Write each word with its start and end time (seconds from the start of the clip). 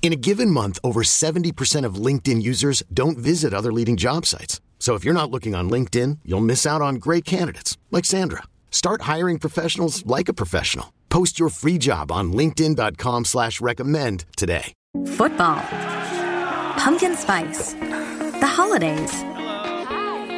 In 0.00 0.12
a 0.12 0.16
given 0.16 0.50
month, 0.50 0.78
over 0.82 1.02
70% 1.02 1.84
of 1.84 1.96
LinkedIn 1.96 2.40
users 2.40 2.82
don't 2.94 3.18
visit 3.18 3.52
other 3.52 3.72
leading 3.72 3.98
job 3.98 4.24
sites. 4.24 4.62
So 4.78 4.94
if 4.94 5.04
you're 5.04 5.12
not 5.12 5.30
looking 5.30 5.54
on 5.54 5.68
LinkedIn, 5.68 6.20
you'll 6.24 6.40
miss 6.40 6.64
out 6.64 6.80
on 6.80 6.94
great 6.94 7.26
candidates 7.26 7.76
like 7.90 8.06
Sandra. 8.06 8.44
Start 8.70 9.02
hiring 9.02 9.38
professionals 9.38 10.06
like 10.06 10.30
a 10.30 10.32
professional. 10.32 10.94
Post 11.10 11.38
your 11.38 11.50
free 11.50 11.76
job 11.76 12.10
on 12.10 12.32
LinkedIn.com 12.32 13.26
slash 13.26 13.60
recommend 13.60 14.24
today. 14.36 14.72
Football. 15.06 15.60
Pumpkin 16.78 17.14
spice. 17.14 17.74
The 17.74 18.46
holidays. 18.46 19.12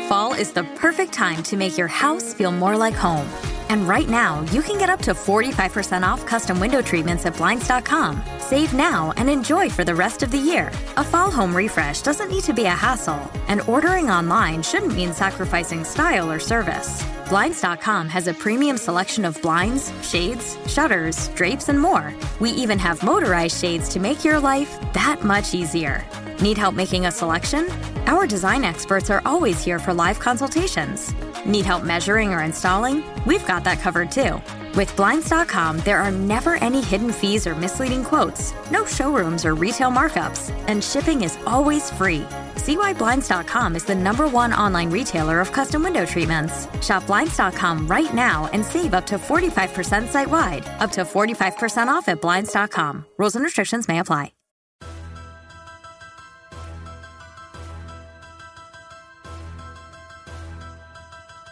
Fall 0.09 0.33
is 0.35 0.53
the 0.53 0.65
perfect 0.77 1.13
time 1.13 1.43
to 1.45 1.57
make 1.57 1.77
your 1.77 1.87
house 1.87 2.35
feel 2.35 2.51
more 2.51 2.77
like 2.77 2.95
home. 2.95 3.29
And 3.71 3.87
right 3.87 4.09
now, 4.09 4.41
you 4.51 4.63
can 4.63 4.79
get 4.79 4.91
up 4.91 5.01
to 5.03 5.13
45% 5.13 6.03
off 6.03 6.27
custom 6.27 6.59
window 6.59 6.83
treatments 6.83 7.25
at 7.25 7.37
Blinds.com. 7.37 8.21
Save 8.41 8.75
now 8.75 9.13
and 9.17 9.31
enjoy 9.31 9.71
for 9.71 9.85
the 9.85 9.95
rest 9.95 10.25
of 10.25 10.33
the 10.33 10.39
year. 10.39 10.73
A 10.97 11.05
fall 11.05 11.31
home 11.31 11.55
refresh 11.55 12.03
doesn't 12.03 12.31
need 12.31 12.43
to 12.45 12.53
be 12.53 12.65
a 12.65 12.71
hassle, 12.71 13.31
and 13.47 13.61
ordering 13.69 14.11
online 14.11 14.61
shouldn't 14.61 14.97
mean 14.97 15.13
sacrificing 15.13 15.85
style 15.85 16.29
or 16.29 16.41
service. 16.41 17.01
Blinds.com 17.29 18.09
has 18.09 18.27
a 18.27 18.35
premium 18.35 18.77
selection 18.77 19.25
of 19.25 19.41
blinds, 19.41 19.93
shades, 20.03 20.59
shutters, 20.67 21.29
drapes, 21.29 21.69
and 21.69 21.79
more. 21.79 22.13
We 22.41 22.51
even 22.51 22.79
have 22.81 23.05
motorized 23.05 23.57
shades 23.57 23.89
to 23.91 24.01
make 24.01 24.25
your 24.25 24.41
life 24.41 24.81
that 24.95 25.23
much 25.23 25.55
easier. 25.55 26.05
Need 26.41 26.57
help 26.57 26.75
making 26.75 27.07
a 27.07 27.13
selection? 27.13 27.71
Our 28.07 28.27
design 28.27 28.65
experts 28.65 29.11
are 29.11 29.23
always 29.27 29.63
here 29.63 29.79
for 29.79 29.93
live 29.93 30.19
consultations. 30.19 31.15
Need 31.45 31.67
help 31.67 31.85
measuring 31.85 32.33
or 32.33 32.43
installing? 32.43 33.03
We've 33.27 33.47
got 33.47 33.65
that 33.65 33.81
covered 33.81 34.11
too. 34.11 34.41
With 34.75 34.95
Blinds.com, 34.97 35.81
there 35.81 35.99
are 35.99 36.11
never 36.13 36.55
any 36.57 36.81
hidden 36.81 37.13
fees 37.13 37.47
or 37.47 37.55
misleading 37.57 38.05
quotes, 38.05 38.55
no 38.71 38.87
showrooms 38.87 39.45
or 39.45 39.55
retail 39.55 39.91
markups, 39.91 40.53
and 40.69 40.83
shipping 40.83 41.23
is 41.23 41.39
always 41.47 41.91
free. 41.91 42.25
See 42.57 42.77
why 42.77 42.95
Blinds.com 42.95 43.75
is 43.75 43.85
the 43.85 43.95
number 43.95 44.29
one 44.29 44.53
online 44.53 44.91
retailer 44.91 45.41
of 45.41 45.53
custom 45.53 45.83
window 45.83 46.07
treatments. 46.07 46.69
Shop 46.87 47.05
Blinds.com 47.07 47.87
right 47.89 48.15
now 48.15 48.49
and 48.53 48.65
save 48.65 48.95
up 48.95 49.07
to 49.07 49.17
45% 49.17 50.09
site 50.09 50.31
wide, 50.31 50.65
up 50.79 50.93
to 50.93 51.03
45% 51.03 51.89
off 51.89 52.09
at 52.09 52.21
Blinds.com. 52.23 53.05
Rules 53.19 53.35
and 53.35 53.45
restrictions 53.45 53.89
may 53.89 53.99
apply. 53.99 54.33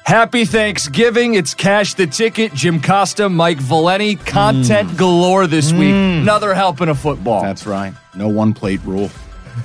Happy 0.08 0.46
Thanksgiving. 0.46 1.34
It's 1.34 1.52
Cash 1.52 1.92
the 1.92 2.06
Ticket, 2.06 2.54
Jim 2.54 2.80
Costa, 2.80 3.28
Mike 3.28 3.58
Valenti. 3.58 4.16
Content 4.16 4.88
mm. 4.88 4.96
galore 4.96 5.46
this 5.46 5.70
week. 5.70 5.92
Mm. 5.92 6.22
Another 6.22 6.54
helping 6.54 6.88
of 6.88 6.98
football. 6.98 7.42
That's 7.42 7.66
right. 7.66 7.92
No 8.14 8.26
one 8.26 8.54
plate 8.54 8.80
rule. 8.84 9.10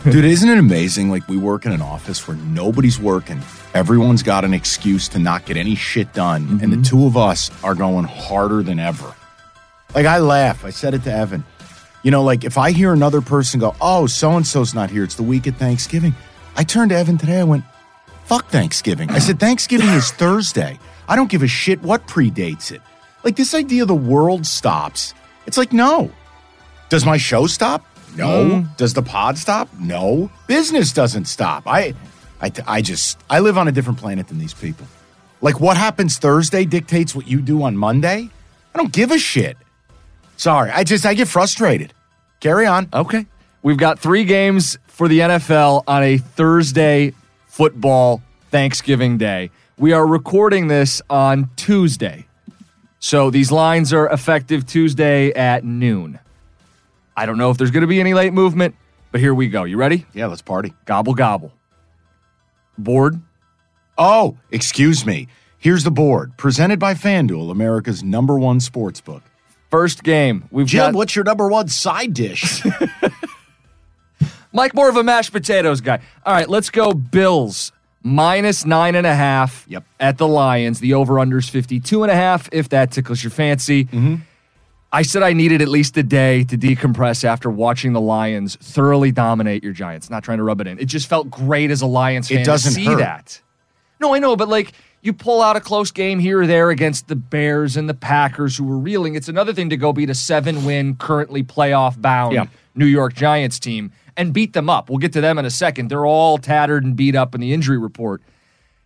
Dude, 0.03 0.25
isn't 0.25 0.49
it 0.49 0.57
amazing? 0.57 1.09
Like, 1.09 1.25
we 1.29 1.37
work 1.37 1.65
in 1.65 1.71
an 1.71 1.81
office 1.81 2.27
where 2.27 2.35
nobody's 2.35 2.99
working. 2.99 3.41
Everyone's 3.73 4.21
got 4.21 4.43
an 4.43 4.53
excuse 4.53 5.07
to 5.07 5.19
not 5.19 5.45
get 5.45 5.55
any 5.55 5.75
shit 5.75 6.11
done. 6.11 6.59
And 6.61 6.73
the 6.73 6.75
mm-hmm. 6.75 6.81
two 6.81 7.05
of 7.05 7.15
us 7.15 7.49
are 7.63 7.73
going 7.73 8.03
harder 8.03 8.61
than 8.63 8.79
ever. 8.79 9.15
Like, 9.95 10.05
I 10.05 10.17
laugh. 10.17 10.65
I 10.65 10.71
said 10.71 10.93
it 10.93 11.05
to 11.05 11.13
Evan. 11.13 11.45
You 12.03 12.11
know, 12.11 12.21
like, 12.21 12.43
if 12.43 12.57
I 12.57 12.71
hear 12.71 12.91
another 12.91 13.21
person 13.21 13.61
go, 13.61 13.77
oh, 13.79 14.07
so 14.07 14.31
and 14.31 14.45
so's 14.45 14.73
not 14.73 14.89
here, 14.89 15.05
it's 15.05 15.15
the 15.15 15.23
week 15.23 15.47
of 15.47 15.55
Thanksgiving. 15.55 16.13
I 16.57 16.65
turned 16.65 16.89
to 16.89 16.97
Evan 16.97 17.17
today. 17.17 17.39
I 17.39 17.45
went, 17.45 17.63
fuck 18.25 18.47
Thanksgiving. 18.47 19.09
I 19.11 19.19
said, 19.19 19.39
Thanksgiving 19.39 19.89
is 19.89 20.11
Thursday. 20.23 20.79
I 21.07 21.15
don't 21.15 21.29
give 21.29 21.43
a 21.43 21.47
shit 21.47 21.81
what 21.81 22.07
predates 22.07 22.71
it. 22.71 22.81
Like, 23.23 23.35
this 23.35 23.53
idea 23.53 23.85
the 23.85 23.95
world 23.95 24.45
stops. 24.45 25.13
It's 25.45 25.57
like, 25.57 25.73
no. 25.73 26.11
Does 26.89 27.05
my 27.05 27.17
show 27.17 27.47
stop? 27.47 27.85
No. 28.15 28.61
Hmm. 28.61 28.73
Does 28.77 28.93
the 28.93 29.01
pod 29.01 29.37
stop? 29.37 29.69
No. 29.79 30.29
Business 30.47 30.93
doesn't 30.93 31.25
stop. 31.25 31.63
I, 31.65 31.93
I, 32.41 32.51
I 32.67 32.81
just, 32.81 33.19
I 33.29 33.39
live 33.39 33.57
on 33.57 33.67
a 33.67 33.71
different 33.71 33.99
planet 33.99 34.27
than 34.27 34.37
these 34.37 34.53
people. 34.53 34.85
Like, 35.41 35.59
what 35.59 35.77
happens 35.77 36.17
Thursday 36.17 36.65
dictates 36.65 37.15
what 37.15 37.27
you 37.27 37.41
do 37.41 37.63
on 37.63 37.75
Monday? 37.75 38.29
I 38.73 38.77
don't 38.77 38.93
give 38.93 39.11
a 39.11 39.17
shit. 39.19 39.57
Sorry. 40.37 40.71
I 40.71 40.83
just, 40.83 41.05
I 41.05 41.13
get 41.13 41.27
frustrated. 41.27 41.93
Carry 42.39 42.65
on. 42.65 42.89
Okay. 42.93 43.25
We've 43.61 43.77
got 43.77 43.99
three 43.99 44.25
games 44.25 44.77
for 44.87 45.07
the 45.07 45.19
NFL 45.19 45.83
on 45.87 46.03
a 46.03 46.17
Thursday 46.17 47.13
football 47.53 48.19
Thanksgiving 48.49 49.19
day. 49.19 49.51
We 49.77 49.93
are 49.93 50.07
recording 50.07 50.69
this 50.69 51.03
on 51.07 51.51
Tuesday. 51.55 52.25
So 52.97 53.29
these 53.29 53.51
lines 53.51 53.93
are 53.93 54.07
effective 54.07 54.65
Tuesday 54.65 55.31
at 55.33 55.63
noon. 55.63 56.17
I 57.15 57.27
don't 57.27 57.37
know 57.37 57.51
if 57.51 57.59
there's 57.59 57.69
going 57.69 57.81
to 57.81 57.87
be 57.87 57.99
any 57.99 58.15
late 58.15 58.33
movement, 58.33 58.73
but 59.11 59.21
here 59.21 59.35
we 59.35 59.49
go. 59.49 59.65
You 59.65 59.77
ready? 59.77 60.07
Yeah, 60.15 60.25
let's 60.25 60.41
party. 60.41 60.73
Gobble, 60.85 61.13
gobble. 61.13 61.53
Board? 62.75 63.21
Oh, 63.99 64.35
excuse 64.49 65.05
me. 65.05 65.27
Here's 65.59 65.83
the 65.83 65.91
board, 65.91 66.35
presented 66.37 66.79
by 66.79 66.95
FanDuel, 66.95 67.51
America's 67.51 68.03
number 68.03 68.39
one 68.39 68.61
sports 68.61 68.99
book. 68.99 69.21
First 69.69 70.01
game. 70.01 70.45
We've 70.49 70.65
Jim, 70.65 70.79
got 70.79 70.95
what's 70.95 71.15
your 71.15 71.23
number 71.23 71.47
one 71.47 71.67
side 71.67 72.15
dish? 72.15 72.63
Mike 74.53 74.73
more 74.73 74.87
of 74.89 74.95
a 74.95 75.03
mashed 75.03 75.31
potatoes 75.33 75.81
guy. 75.81 75.99
All 76.25 76.33
right, 76.33 76.47
let's 76.47 76.69
go 76.69 76.93
Bills. 76.93 77.71
Minus 78.05 78.65
nine 78.65 78.95
and 78.95 79.07
a 79.07 79.15
half 79.15 79.65
Yep. 79.69 79.83
at 79.99 80.17
the 80.17 80.27
Lions. 80.27 80.79
The 80.81 80.93
over-under's 80.93 81.47
52 81.49 82.03
and 82.03 82.11
a 82.11 82.15
half, 82.15 82.49
if 82.51 82.69
that 82.69 82.91
tickles 82.91 83.23
your 83.23 83.31
fancy. 83.31 83.85
Mm-hmm. 83.85 84.15
I 84.91 85.01
said 85.01 85.23
I 85.23 85.33
needed 85.33 85.61
at 85.61 85.69
least 85.69 85.97
a 85.97 86.03
day 86.03 86.43
to 86.43 86.57
decompress 86.57 87.23
after 87.23 87.49
watching 87.49 87.93
the 87.93 88.01
Lions 88.01 88.57
thoroughly 88.57 89.11
dominate 89.11 89.63
your 89.63 89.73
Giants. 89.73 90.09
Not 90.09 90.23
trying 90.23 90.37
to 90.37 90.43
rub 90.43 90.61
it 90.61 90.67
in. 90.67 90.77
It 90.79 90.85
just 90.85 91.07
felt 91.07 91.31
great 91.31 91.71
as 91.71 91.81
a 91.81 91.87
Lions 91.87 92.29
It 92.29 92.35
fan 92.35 92.45
doesn't 92.45 92.73
to 92.73 92.75
see 92.75 92.85
hurt. 92.85 92.99
that. 92.99 93.41
No, 93.99 94.13
I 94.13 94.19
know, 94.19 94.35
but 94.35 94.49
like 94.49 94.73
you 95.01 95.13
pull 95.13 95.41
out 95.41 95.55
a 95.55 95.61
close 95.61 95.89
game 95.89 96.19
here 96.19 96.41
or 96.41 96.47
there 96.47 96.69
against 96.69 97.07
the 97.07 97.15
Bears 97.15 97.75
and 97.77 97.89
the 97.89 97.93
Packers 97.93 98.57
who 98.57 98.65
were 98.65 98.77
reeling. 98.77 99.15
It's 99.15 99.29
another 99.29 99.53
thing 99.53 99.69
to 99.69 99.77
go 99.77 99.93
beat 99.93 100.09
a 100.09 100.15
seven-win, 100.15 100.97
currently 100.97 101.41
playoff 101.41 101.99
bound 101.99 102.33
Yeah. 102.33 102.45
New 102.75 102.85
York 102.85 103.13
Giants 103.15 103.59
team 103.59 103.91
and 104.17 104.33
beat 104.33 104.53
them 104.53 104.69
up. 104.69 104.89
We'll 104.89 104.99
get 104.99 105.13
to 105.13 105.21
them 105.21 105.37
in 105.37 105.45
a 105.45 105.49
second. 105.49 105.89
They're 105.89 106.05
all 106.05 106.37
tattered 106.37 106.83
and 106.83 106.95
beat 106.95 107.15
up 107.15 107.33
in 107.35 107.41
the 107.41 107.53
injury 107.53 107.77
report. 107.77 108.21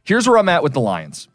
Here's 0.03 0.27
where 0.27 0.37
I'm 0.37 0.49
at 0.49 0.63
with 0.63 0.73
the 0.73 0.79
Lions. 0.79 1.27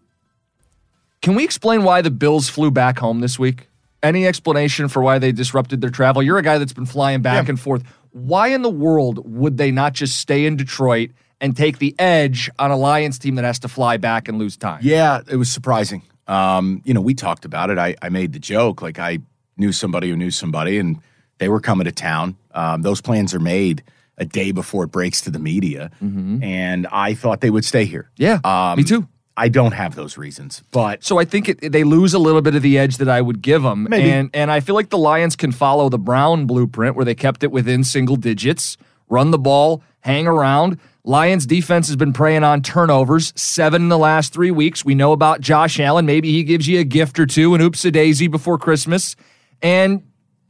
Can 1.21 1.35
we 1.35 1.45
explain 1.45 1.85
why 1.85 2.03
the 2.03 2.11
Bills 2.11 2.49
flew 2.49 2.71
back 2.71 2.99
home 2.99 3.21
this 3.21 3.39
week? 3.39 3.69
Any 4.03 4.27
explanation 4.27 4.89
for 4.89 5.03
why 5.03 5.19
they 5.19 5.31
disrupted 5.31 5.81
their 5.81 5.91
travel? 5.91 6.23
You're 6.23 6.39
a 6.39 6.43
guy 6.43 6.59
that's 6.59 6.73
been 6.73 6.87
flying 6.87 7.23
back 7.23 7.45
Yeah. 7.47 7.51
and 7.51 7.61
forth. 7.61 7.85
Why 8.11 8.49
in 8.49 8.63
the 8.63 8.71
world 8.71 9.21
would 9.25 9.57
they 9.57 9.71
not 9.71 9.93
just 9.93 10.19
stay 10.19 10.45
in 10.47 10.57
Detroit 10.57 11.11
and 11.41 11.57
take 11.57 11.79
the 11.79 11.95
edge 11.99 12.51
on 12.59 12.71
a 12.71 12.77
Lions 12.77 13.19
team 13.19 13.37
that 13.37 13.45
has 13.45 13.61
to 13.61 13.69
fly 13.69 13.97
back 13.99 14.29
and 14.29 14.39
lose 14.39 14.57
time? 14.57 14.81
Yeah, 14.83 15.21
it 15.31 15.37
was 15.37 15.51
surprising. 15.53 16.03
Um, 16.27 16.83
you 16.85 16.95
know, 16.95 17.01
we 17.01 17.15
talked 17.15 17.45
about 17.45 17.71
it. 17.71 17.79
I, 17.79 17.95
I 18.03 18.09
made 18.09 18.33
the 18.33 18.39
joke 18.39 18.83
like 18.83 18.99
I 18.99 19.19
knew 19.57 19.71
somebody 19.73 20.11
who 20.11 20.17
knew 20.17 20.31
somebody, 20.31 20.79
and 20.79 20.99
they 21.39 21.49
were 21.49 21.61
coming 21.61 21.85
to 21.87 21.93
town. 21.93 22.37
Um, 22.55 22.83
those 22.83 23.01
plans 23.01 23.35
are 23.35 23.41
made 23.41 23.83
a 24.19 24.25
day 24.25 24.53
before 24.53 24.85
it 24.85 24.89
breaks 24.89 25.21
to 25.23 25.31
the 25.31 25.39
media, 25.39 25.91
and 26.01 26.87
I 26.93 27.15
thought 27.15 27.41
they 27.41 27.51
would 27.51 27.65
stay 27.65 27.85
here. 27.85 28.11
Yeah, 28.17 28.39
Um, 28.45 28.77
me 28.79 28.85
too. 28.85 29.09
I 29.35 29.49
don't 29.49 29.73
have 29.73 29.95
those 29.95 30.19
reasons, 30.19 30.63
but 30.73 31.03
So 31.03 31.19
I 31.19 31.25
think 31.25 31.49
it, 31.49 31.73
they 31.73 31.85
lose 31.85 32.13
a 32.13 32.19
little 32.19 32.43
bit 32.43 32.55
of 32.55 32.61
the 32.61 32.79
edge 32.79 32.99
that 32.99 33.09
I 33.09 33.23
would 33.23 33.41
give 33.41 33.63
them, 33.63 33.87
Maybe. 33.89 34.11
and 34.11 34.29
and 34.35 34.51
I 34.51 34.61
feel 34.61 34.75
like 34.75 34.91
the 34.91 34.99
Lions 34.99 35.37
can 35.37 35.53
follow 35.53 35.89
the 35.89 35.99
Brown 35.99 36.45
blueprint 36.47 36.95
where 36.97 37.05
they 37.07 37.15
kept 37.15 37.43
it 37.43 37.51
within 37.51 37.83
single 37.83 38.17
digits, 38.17 38.77
run 39.09 39.31
the 39.31 39.39
ball, 39.39 39.83
hang 40.01 40.27
around. 40.27 40.79
Lions 41.05 41.47
defense 41.47 41.87
has 41.89 41.97
been 41.97 42.13
preying 42.13 42.45
on 42.45 42.61
turnovers, 42.63 43.33
seven 43.35 43.83
in 43.83 43.89
the 43.89 43.99
last 43.99 44.33
three 44.35 44.51
weeks. 44.53 44.85
We 44.85 44.95
know 44.95 45.13
about 45.13 45.41
Josh 45.41 45.81
Allen. 45.81 46.05
Maybe 46.07 46.31
he 46.31 46.45
gives 46.45 46.69
you 46.69 46.79
a 46.81 46.85
gift 46.85 47.19
or 47.19 47.25
two, 47.27 47.55
an 47.55 47.61
oops 47.63 47.85
a 47.87 47.91
daisy 47.91 48.29
before 48.29 48.59
Christmas. 48.59 49.17
And, 49.63 50.03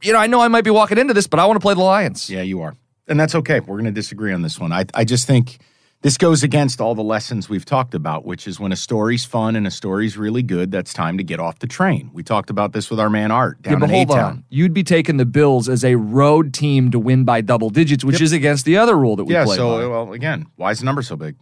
you 0.03 0.13
know, 0.13 0.19
I 0.19 0.27
know 0.27 0.41
I 0.41 0.47
might 0.47 0.63
be 0.63 0.69
walking 0.71 0.97
into 0.97 1.13
this, 1.13 1.27
but 1.27 1.39
I 1.39 1.45
want 1.45 1.57
to 1.57 1.61
play 1.61 1.73
the 1.73 1.81
Lions. 1.81 2.29
Yeah, 2.29 2.41
you 2.41 2.61
are. 2.61 2.75
And 3.07 3.19
that's 3.19 3.35
okay. 3.35 3.59
We're 3.59 3.75
going 3.75 3.85
to 3.85 3.91
disagree 3.91 4.33
on 4.33 4.41
this 4.41 4.59
one. 4.59 4.71
I, 4.71 4.85
I 4.93 5.03
just 5.03 5.27
think 5.27 5.59
this 6.01 6.17
goes 6.17 6.43
against 6.43 6.79
all 6.81 6.95
the 6.95 7.03
lessons 7.03 7.49
we've 7.49 7.65
talked 7.65 7.93
about, 7.93 8.25
which 8.25 8.47
is 8.47 8.59
when 8.59 8.71
a 8.71 8.75
story's 8.75 9.25
fun 9.25 9.55
and 9.55 9.65
a 9.67 9.71
story's 9.71 10.17
really 10.17 10.43
good, 10.43 10.71
that's 10.71 10.93
time 10.93 11.17
to 11.17 11.23
get 11.23 11.39
off 11.39 11.59
the 11.59 11.67
train. 11.67 12.09
We 12.13 12.23
talked 12.23 12.49
about 12.49 12.71
this 12.73 12.89
with 12.89 12.99
our 12.99 13.09
man 13.09 13.31
Art 13.31 13.61
down 13.61 13.79
yeah, 13.79 13.85
in 13.87 13.91
A-Town. 14.09 14.43
You'd 14.49 14.73
be 14.73 14.83
taking 14.83 15.17
the 15.17 15.25
Bills 15.25 15.67
as 15.69 15.83
a 15.83 15.95
road 15.95 16.53
team 16.53 16.91
to 16.91 16.99
win 16.99 17.23
by 17.25 17.41
double 17.41 17.69
digits, 17.69 18.03
which 18.05 18.15
Yep. 18.15 18.21
is 18.21 18.31
against 18.33 18.65
the 18.65 18.77
other 18.77 18.97
rule 18.97 19.15
that 19.17 19.25
we 19.25 19.33
Yeah, 19.33 19.45
play. 19.45 19.55
so, 19.57 19.77
by. 19.79 19.87
well, 19.87 20.13
again, 20.13 20.45
why 20.55 20.71
is 20.71 20.79
the 20.79 20.85
number 20.85 21.01
so 21.01 21.15
big? 21.15 21.35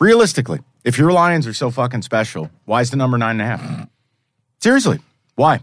Realistically, 0.00 0.60
if 0.84 0.96
your 0.98 1.12
Lions 1.12 1.46
are 1.46 1.52
so 1.52 1.70
fucking 1.70 2.02
special, 2.02 2.50
why 2.64 2.80
is 2.80 2.90
the 2.90 2.96
number 2.96 3.18
nine 3.18 3.40
and 3.40 3.42
a 3.42 3.56
half? 3.56 3.88
Seriously, 4.62 5.00
why? 5.34 5.60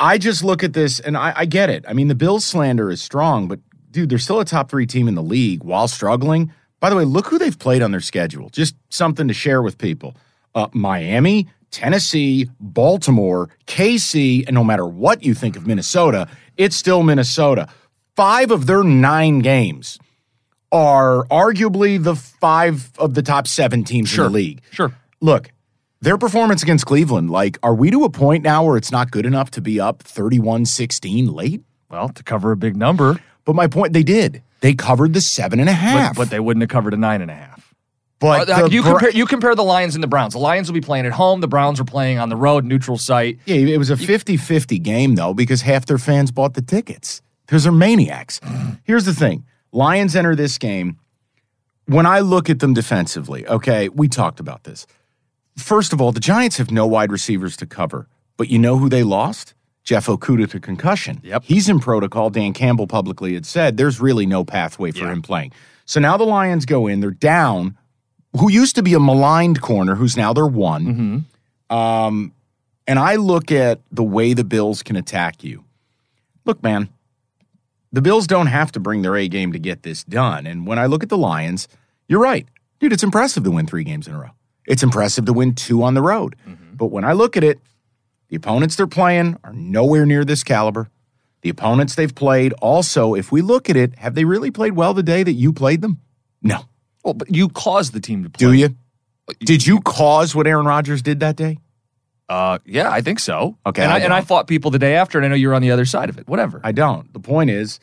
I 0.00 0.18
just 0.18 0.44
look 0.44 0.62
at 0.64 0.72
this 0.72 1.00
and 1.00 1.16
I, 1.16 1.32
I 1.36 1.44
get 1.44 1.70
it. 1.70 1.84
I 1.88 1.92
mean, 1.92 2.08
the 2.08 2.14
Bills 2.14 2.44
slander 2.44 2.90
is 2.90 3.00
strong, 3.02 3.48
but 3.48 3.60
dude, 3.90 4.08
they're 4.10 4.18
still 4.18 4.40
a 4.40 4.44
top 4.44 4.70
three 4.70 4.86
team 4.86 5.08
in 5.08 5.14
the 5.14 5.22
league 5.22 5.62
while 5.64 5.88
struggling. 5.88 6.52
By 6.80 6.90
the 6.90 6.96
way, 6.96 7.04
look 7.04 7.26
who 7.26 7.38
they've 7.38 7.58
played 7.58 7.82
on 7.82 7.90
their 7.90 8.00
schedule. 8.00 8.50
Just 8.50 8.76
something 8.90 9.26
to 9.28 9.34
share 9.34 9.62
with 9.62 9.78
people. 9.78 10.16
Uh, 10.54 10.68
Miami, 10.72 11.48
Tennessee, 11.70 12.48
Baltimore, 12.60 13.48
KC, 13.66 14.46
and 14.46 14.54
no 14.54 14.62
matter 14.64 14.86
what 14.86 15.22
you 15.24 15.34
think 15.34 15.56
of 15.56 15.66
Minnesota, 15.66 16.28
it's 16.56 16.76
still 16.76 17.02
Minnesota. 17.02 17.68
Five 18.16 18.50
of 18.50 18.66
their 18.66 18.82
nine 18.84 19.40
games 19.40 19.98
are 20.72 21.24
arguably 21.26 22.02
the 22.02 22.14
five 22.14 22.90
of 22.98 23.14
the 23.14 23.22
top 23.22 23.46
seven 23.46 23.84
teams 23.84 24.08
Sure. 24.08 24.26
in 24.26 24.32
the 24.32 24.36
league. 24.38 24.60
Sure. 24.70 24.92
Look, 25.20 25.50
their 26.00 26.16
performance 26.18 26.62
against 26.62 26.86
Cleveland, 26.86 27.30
like, 27.30 27.58
are 27.62 27.74
we 27.74 27.90
to 27.90 28.04
a 28.04 28.10
point 28.10 28.44
now 28.44 28.64
where 28.64 28.76
it's 28.76 28.92
not 28.92 29.10
good 29.10 29.26
enough 29.26 29.50
to 29.52 29.60
be 29.60 29.80
up 29.80 30.02
31 30.02 30.64
16 30.66 31.32
late? 31.32 31.62
Well, 31.90 32.08
to 32.10 32.22
cover 32.22 32.52
a 32.52 32.56
big 32.56 32.76
number, 32.76 33.18
But 33.44 33.54
my 33.56 33.66
point, 33.66 33.92
they 33.94 34.02
did. 34.02 34.42
They 34.60 34.74
covered 34.74 35.12
the 35.14 35.20
seven 35.20 35.58
and 35.60 35.68
a 35.68 35.72
half. 35.72 36.14
but, 36.14 36.22
but 36.24 36.30
they 36.30 36.38
wouldn't 36.40 36.60
have 36.62 36.68
covered 36.68 36.92
a 36.92 36.96
nine 36.98 37.22
and 37.22 37.30
a 37.30 37.34
half. 37.34 37.74
But 38.20 38.48
Uh, 38.50 38.66
the 38.66 38.74
you 38.74 38.82
Bra- 38.82 38.92
compare 38.92 39.10
you 39.10 39.26
compare 39.26 39.54
the 39.54 39.62
Lions 39.64 39.94
and 39.94 40.02
the 40.02 40.08
Browns. 40.08 40.32
The 40.32 40.40
Lions 40.40 40.68
will 40.68 40.74
be 40.74 40.80
playing 40.80 41.06
at 41.06 41.12
home. 41.12 41.40
The 41.40 41.46
Browns 41.48 41.78
are 41.80 41.84
playing 41.84 42.18
on 42.18 42.28
the 42.28 42.36
road, 42.36 42.64
neutral 42.64 42.98
site. 42.98 43.38
Yeah, 43.46 43.54
it 43.56 43.78
was 43.78 43.90
a 43.90 43.96
50 43.96 44.36
50 44.36 44.78
game, 44.80 45.14
though, 45.14 45.32
because 45.34 45.62
half 45.62 45.86
their 45.86 45.98
fans 45.98 46.30
bought 46.32 46.54
the 46.54 46.62
tickets 46.62 47.22
because 47.46 47.62
they're 47.62 47.72
maniacs. 47.72 48.40
Here's 48.84 49.04
the 49.04 49.14
thing 49.14 49.44
Lions 49.72 50.16
enter 50.16 50.34
this 50.34 50.58
game. 50.58 50.98
When 51.86 52.04
I 52.06 52.20
look 52.20 52.50
at 52.50 52.58
them 52.58 52.74
defensively, 52.74 53.46
okay, 53.46 53.88
we 53.88 54.08
talked 54.08 54.40
about 54.40 54.64
this. 54.64 54.86
First 55.58 55.92
of 55.92 56.00
all, 56.00 56.12
the 56.12 56.20
Giants 56.20 56.56
have 56.58 56.70
no 56.70 56.86
wide 56.86 57.12
receivers 57.12 57.56
to 57.58 57.66
cover, 57.66 58.08
but 58.36 58.48
you 58.48 58.58
know 58.58 58.78
who 58.78 58.88
they 58.88 59.02
lost? 59.02 59.54
Jeff 59.82 60.06
Okudah 60.06 60.50
to 60.50 60.60
concussion. 60.60 61.20
Yep. 61.22 61.44
He's 61.44 61.68
in 61.68 61.80
protocol. 61.80 62.30
Dan 62.30 62.52
Campbell 62.52 62.86
publicly 62.86 63.34
had 63.34 63.46
said 63.46 63.76
there's 63.76 64.00
really 64.00 64.26
no 64.26 64.44
pathway 64.44 64.92
for 64.92 65.06
him 65.10 65.22
playing. 65.22 65.52
So 65.86 65.98
now 65.98 66.16
the 66.18 66.24
Lions 66.24 66.66
go 66.66 66.86
in, 66.86 67.00
they're 67.00 67.10
down, 67.10 67.76
who 68.38 68.50
used 68.50 68.76
to 68.76 68.82
be 68.82 68.92
a 68.92 69.00
maligned 69.00 69.62
corner, 69.62 69.94
who's 69.94 70.16
now 70.16 70.34
their 70.34 70.46
one. 70.46 71.26
Um, 71.70 72.32
and 72.86 72.98
I 72.98 73.16
look 73.16 73.50
at 73.50 73.80
the 73.90 74.04
way 74.04 74.34
the 74.34 74.44
Bills 74.44 74.82
can 74.82 74.96
attack 74.96 75.42
you. 75.42 75.64
Look, 76.44 76.62
man, 76.62 76.90
the 77.90 78.02
Bills 78.02 78.26
don't 78.26 78.46
have 78.46 78.70
to 78.72 78.80
bring 78.80 79.02
their 79.02 79.16
A 79.16 79.26
game 79.28 79.52
to 79.52 79.58
get 79.58 79.82
this 79.82 80.04
done. 80.04 80.46
And 80.46 80.66
when 80.66 80.78
I 80.78 80.86
look 80.86 81.02
at 81.02 81.08
the 81.08 81.18
Lions, 81.18 81.66
you're 82.06 82.20
right. 82.20 82.46
Dude, 82.78 82.92
it's 82.92 83.02
impressive 83.02 83.42
to 83.44 83.50
win 83.50 83.66
three 83.66 83.84
games 83.84 84.06
in 84.06 84.14
a 84.14 84.20
row. 84.20 84.30
It's 84.68 84.82
impressive 84.82 85.24
to 85.24 85.32
win 85.32 85.54
two 85.54 85.82
on 85.82 85.94
the 85.94 86.02
road. 86.02 86.36
But 86.72 86.86
when 86.86 87.02
I 87.02 87.12
look 87.12 87.36
at 87.36 87.42
it, 87.42 87.58
the 88.28 88.36
opponents 88.36 88.76
they're 88.76 88.86
playing 88.86 89.36
are 89.42 89.52
nowhere 89.52 90.06
near 90.06 90.24
this 90.24 90.44
caliber. 90.44 90.90
The 91.40 91.48
opponents 91.48 91.94
they've 91.94 92.14
played, 92.14 92.52
also, 92.54 93.14
if 93.14 93.32
we 93.32 93.40
look 93.40 93.70
at 93.70 93.76
it, 93.76 93.98
have 93.98 94.14
they 94.14 94.24
really 94.24 94.50
played 94.50 94.72
well 94.72 94.92
the 94.92 95.02
day 95.02 95.22
that 95.22 95.32
you 95.32 95.52
played 95.52 95.80
them? 95.80 96.00
No. 96.42 96.66
Well, 97.02 97.14
but 97.14 97.34
you 97.34 97.48
caused 97.48 97.94
the 97.94 98.00
team 98.00 98.24
to 98.24 98.30
play. 98.30 98.46
Do 98.46 98.52
you? 98.52 98.76
Did 99.40 99.66
you 99.66 99.80
cause 99.80 100.34
what 100.34 100.46
Aaron 100.46 100.66
Rodgers 100.66 101.00
did 101.02 101.20
that 101.20 101.36
day? 101.36 101.58
Uh, 102.28 102.58
yeah, 102.66 102.90
I 102.90 103.00
think 103.00 103.20
so. 103.20 103.56
Okay, 103.64 103.82
and 103.82 103.90
I 103.90 103.96
I, 103.96 103.98
and 104.00 104.12
I 104.12 104.20
fought 104.20 104.46
people 104.46 104.70
the 104.70 104.78
day 104.78 104.96
after, 104.96 105.18
and 105.18 105.24
I 105.24 105.28
know 105.28 105.34
you're 105.34 105.54
on 105.54 105.62
the 105.62 105.70
other 105.70 105.86
side 105.86 106.10
of 106.10 106.18
it. 106.18 106.28
Whatever. 106.28 106.60
I 106.62 106.72
don't. 106.72 107.10
The 107.12 107.20
point 107.20 107.48
is, 107.50 107.80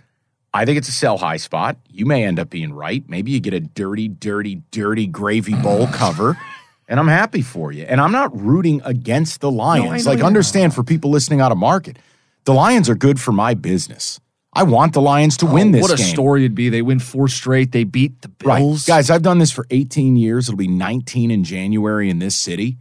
I 0.53 0.65
think 0.65 0.77
it's 0.77 0.87
a 0.87 0.93
sell 0.93 1.17
high 1.17 1.37
spot. 1.37 1.77
You 1.89 2.05
may 2.05 2.23
end 2.23 2.39
up 2.39 2.49
being 2.49 2.71
right. 2.71 3.03
Maybe 3.09 3.31
you 3.31 3.39
get 3.39 3.53
a 3.53 3.59
dirty, 3.59 4.07
dirty, 4.07 4.61
dirty 4.71 5.07
gravy 5.07 5.55
bowl 5.55 5.87
cover, 5.93 6.37
and 6.87 6.99
I'm 6.99 7.07
happy 7.07 7.41
for 7.41 7.71
you. 7.71 7.83
And 7.83 7.99
I'm 8.01 8.11
not 8.11 8.35
rooting 8.39 8.81
against 8.85 9.41
the 9.41 9.51
Lions. 9.51 10.05
know 10.05 10.11
like, 10.11 10.21
understand 10.21 10.73
for 10.73 10.83
people 10.83 11.09
listening 11.11 11.41
out 11.41 11.51
of 11.51 11.57
market, 11.57 11.97
the 12.45 12.53
Lions 12.53 12.89
are 12.89 12.95
good 12.95 13.19
for 13.19 13.31
my 13.31 13.53
business. 13.53 14.19
I 14.53 14.63
want 14.63 14.93
the 14.93 15.01
Lions 15.01 15.35
to 15.37 15.45
win 15.45 15.69
Oh, 15.69 15.71
this 15.73 15.81
what 15.81 15.91
a 15.91 15.95
game. 15.97 16.05
story 16.13 16.41
it'd 16.45 16.55
be. 16.55 16.69
They 16.69 16.81
win 16.81 16.99
four 16.99 17.27
straight. 17.27 17.71
They 17.73 17.83
beat 17.83 18.21
the 18.21 18.31
Right. 18.43 18.59
Bills. 18.59 18.85
Guys, 18.85 19.09
I've 19.09 19.21
done 19.21 19.39
this 19.39 19.51
for 19.51 19.65
18 19.69 20.15
years. 20.15 20.47
It'll 20.47 20.57
be 20.57 20.67
19 20.67 21.29
in 21.29 21.43
January 21.43 22.09
in 22.09 22.19
this 22.19 22.35
city. 22.37 22.77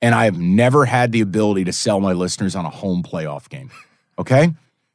And 0.00 0.14
I 0.14 0.24
have 0.24 0.38
never 0.38 0.84
had 0.86 1.12
the 1.12 1.20
ability 1.20 1.64
to 1.64 1.72
sell 1.72 2.00
my 2.00 2.12
listeners 2.12 2.54
on 2.56 2.64
a 2.64 2.70
home 2.70 3.02
playoff 3.02 3.48
game. 3.50 3.70
Okay? 4.18 4.52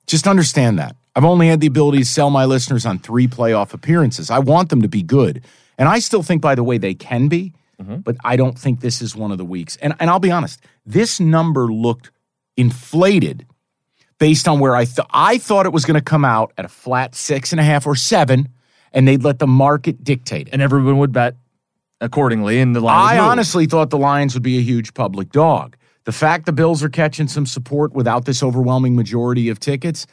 Just 0.07 0.27
understand 0.27 0.79
that. 0.79 0.95
I've 1.15 1.25
only 1.25 1.47
had 1.49 1.59
the 1.61 1.67
ability 1.67 1.99
to 1.99 2.05
sell 2.05 2.29
my 2.31 2.45
listeners 2.45 2.85
on 2.85 2.97
three 2.97 3.27
playoff 3.27 3.73
appearances. 3.73 4.31
I 4.31 4.39
want 4.39 4.69
them 4.69 4.81
to 4.81 4.87
be 4.87 5.03
good. 5.03 5.43
And 5.77 5.87
I 5.87 5.99
still 5.99 6.23
think, 6.23 6.41
by 6.41 6.55
the 6.55 6.63
way, 6.63 6.77
they 6.79 6.93
can 6.95 7.27
be, 7.27 7.53
Mm-hmm. 7.81 7.97
but 7.97 8.15
I 8.23 8.35
don't 8.35 8.57
think 8.57 8.81
this 8.81 9.01
is 9.01 9.15
one 9.15 9.31
of 9.31 9.37
the 9.37 9.45
weeks. 9.45 9.77
And, 9.77 9.95
and 9.99 10.09
I'll 10.09 10.19
be 10.19 10.29
honest, 10.31 10.63
this 10.85 11.19
number 11.19 11.65
looked 11.73 12.11
inflated 12.55 13.47
based 14.19 14.47
on 14.47 14.59
where 14.59 14.75
I 14.75 14.85
thought 14.85 15.09
I 15.11 15.37
thought 15.37 15.65
it 15.65 15.73
was 15.73 15.83
going 15.83 15.95
to 15.95 16.03
come 16.03 16.23
out 16.23 16.53
at 16.57 16.65
a 16.65 16.69
flat 16.69 17.15
six 17.15 17.51
and 17.51 17.59
a 17.59 17.63
half 17.63 17.87
or 17.87 17.95
seven, 17.95 18.49
and 18.91 19.07
they'd 19.07 19.23
let 19.23 19.39
the 19.39 19.47
market 19.47 20.03
dictate 20.03 20.47
it. 20.47 20.53
and 20.53 20.61
everyone 20.61 20.99
would 20.99 21.11
bet 21.11 21.35
accordingly. 21.99 22.59
And 22.59 22.75
the 22.75 22.81
would 22.81 22.89
I 22.89 23.17
honestly 23.17 23.65
thought 23.65 23.89
the 23.89 23.97
Lions 23.97 24.33
would 24.33 24.43
be 24.43 24.57
a 24.57 24.61
huge 24.61 24.93
public 24.93 25.31
dog. 25.31 25.75
The 26.05 26.11
fact 26.11 26.45
the 26.45 26.53
Bills 26.53 26.83
are 26.83 26.89
catching 26.89 27.27
some 27.27 27.45
support 27.45 27.93
without 27.93 28.25
this 28.25 28.43
overwhelming 28.43 28.95
majority 28.95 29.49
of 29.49 29.59
tickets, 29.59 30.05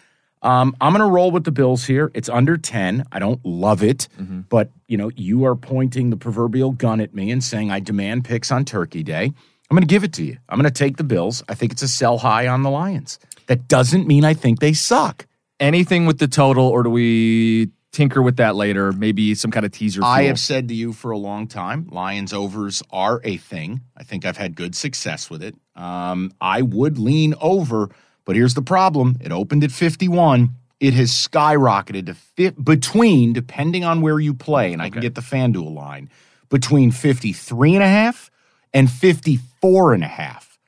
um, 0.42 0.75
I'm 0.81 0.92
going 0.92 1.04
to 1.06 1.10
roll 1.12 1.31
with 1.31 1.44
the 1.44 1.52
Bills 1.52 1.84
here. 1.84 2.10
It's 2.14 2.28
under 2.28 2.56
10. 2.56 3.04
I 3.12 3.19
don't 3.19 3.44
love 3.44 3.82
it, 3.82 4.08
Mm-hmm. 4.20 4.40
but 4.48 4.70
you 4.88 4.96
know, 4.96 5.10
you 5.16 5.44
are 5.44 5.54
pointing 5.54 6.10
the 6.10 6.16
proverbial 6.16 6.72
gun 6.72 7.00
at 7.00 7.14
me 7.14 7.31
and 7.31 7.42
saying 7.44 7.70
I 7.70 7.81
demand 7.81 8.25
picks 8.25 8.50
on 8.50 8.64
Turkey 8.64 9.02
Day. 9.02 9.25
I'm 9.25 9.75
going 9.76 9.82
to 9.82 9.87
give 9.87 10.02
it 10.02 10.12
to 10.14 10.25
you. 10.25 10.37
I'm 10.48 10.58
going 10.58 10.70
to 10.72 10.76
take 10.76 10.96
the 10.96 11.04
Bills. 11.04 11.44
I 11.48 11.54
think 11.54 11.70
it's 11.72 11.82
a 11.82 11.88
sell 11.88 12.19
high 12.19 12.48
on 12.48 12.62
the 12.64 12.70
Lions. 12.70 13.19
That 13.46 13.69
doesn't 13.69 14.06
mean 14.06 14.25
I 14.25 14.34
think 14.34 14.58
they 14.60 14.72
suck. 14.72 15.26
anything 15.60 16.06
with 16.06 16.19
the 16.19 16.26
total, 16.26 16.67
or 16.67 16.82
do 16.82 16.91
we 16.91 17.69
tinker 17.93 18.22
with 18.22 18.36
that 18.38 18.56
later? 18.56 18.93
Maybe 18.93 19.34
some 19.34 19.50
kind 19.50 19.65
of 19.67 19.72
teaser. 19.72 20.00
I 20.03 20.19
fuel? 20.20 20.29
have 20.29 20.38
said 20.41 20.69
to 20.69 20.74
you 20.74 20.93
for 20.93 21.10
a 21.12 21.19
long 21.19 21.46
time, 21.46 21.86
Lions 21.93 22.32
overs 22.32 22.82
are 22.91 23.20
a 23.24 23.36
thing. 23.36 23.81
I 23.96 24.03
think 24.05 24.24
I've 24.24 24.36
had 24.38 24.56
good 24.56 24.74
success 24.74 25.29
with 25.31 25.43
it. 25.43 25.55
Um, 25.76 26.32
I 26.41 26.62
would 26.62 26.98
lean 26.98 27.34
over, 27.41 27.91
but 28.31 28.37
here's 28.37 28.55
the 28.55 28.63
problem: 28.63 29.17
it 29.20 29.32
opened 29.32 29.65
at 29.65 29.72
51. 29.72 30.51
It 30.79 30.94
has 30.94 31.10
skyrocketed 31.10 32.06
to 32.06 32.15
fit 32.15 32.65
between, 32.65 33.32
depending 33.32 33.82
on 33.84 34.03
where 34.03 34.20
you 34.20 34.32
play, 34.34 34.72
and 34.72 34.81
I 34.81 34.89
can 34.89 35.01
get 35.01 35.17
the 35.17 35.20
FanDuel 35.20 35.75
line 35.75 36.08
between 36.49 36.93
53 36.93 37.75
and 37.75 37.82
a 37.82 37.89
half 37.89 38.31
and 38.72 38.89
54 38.89 39.94
and 39.94 40.05
a 40.05 40.06
half. 40.06 40.60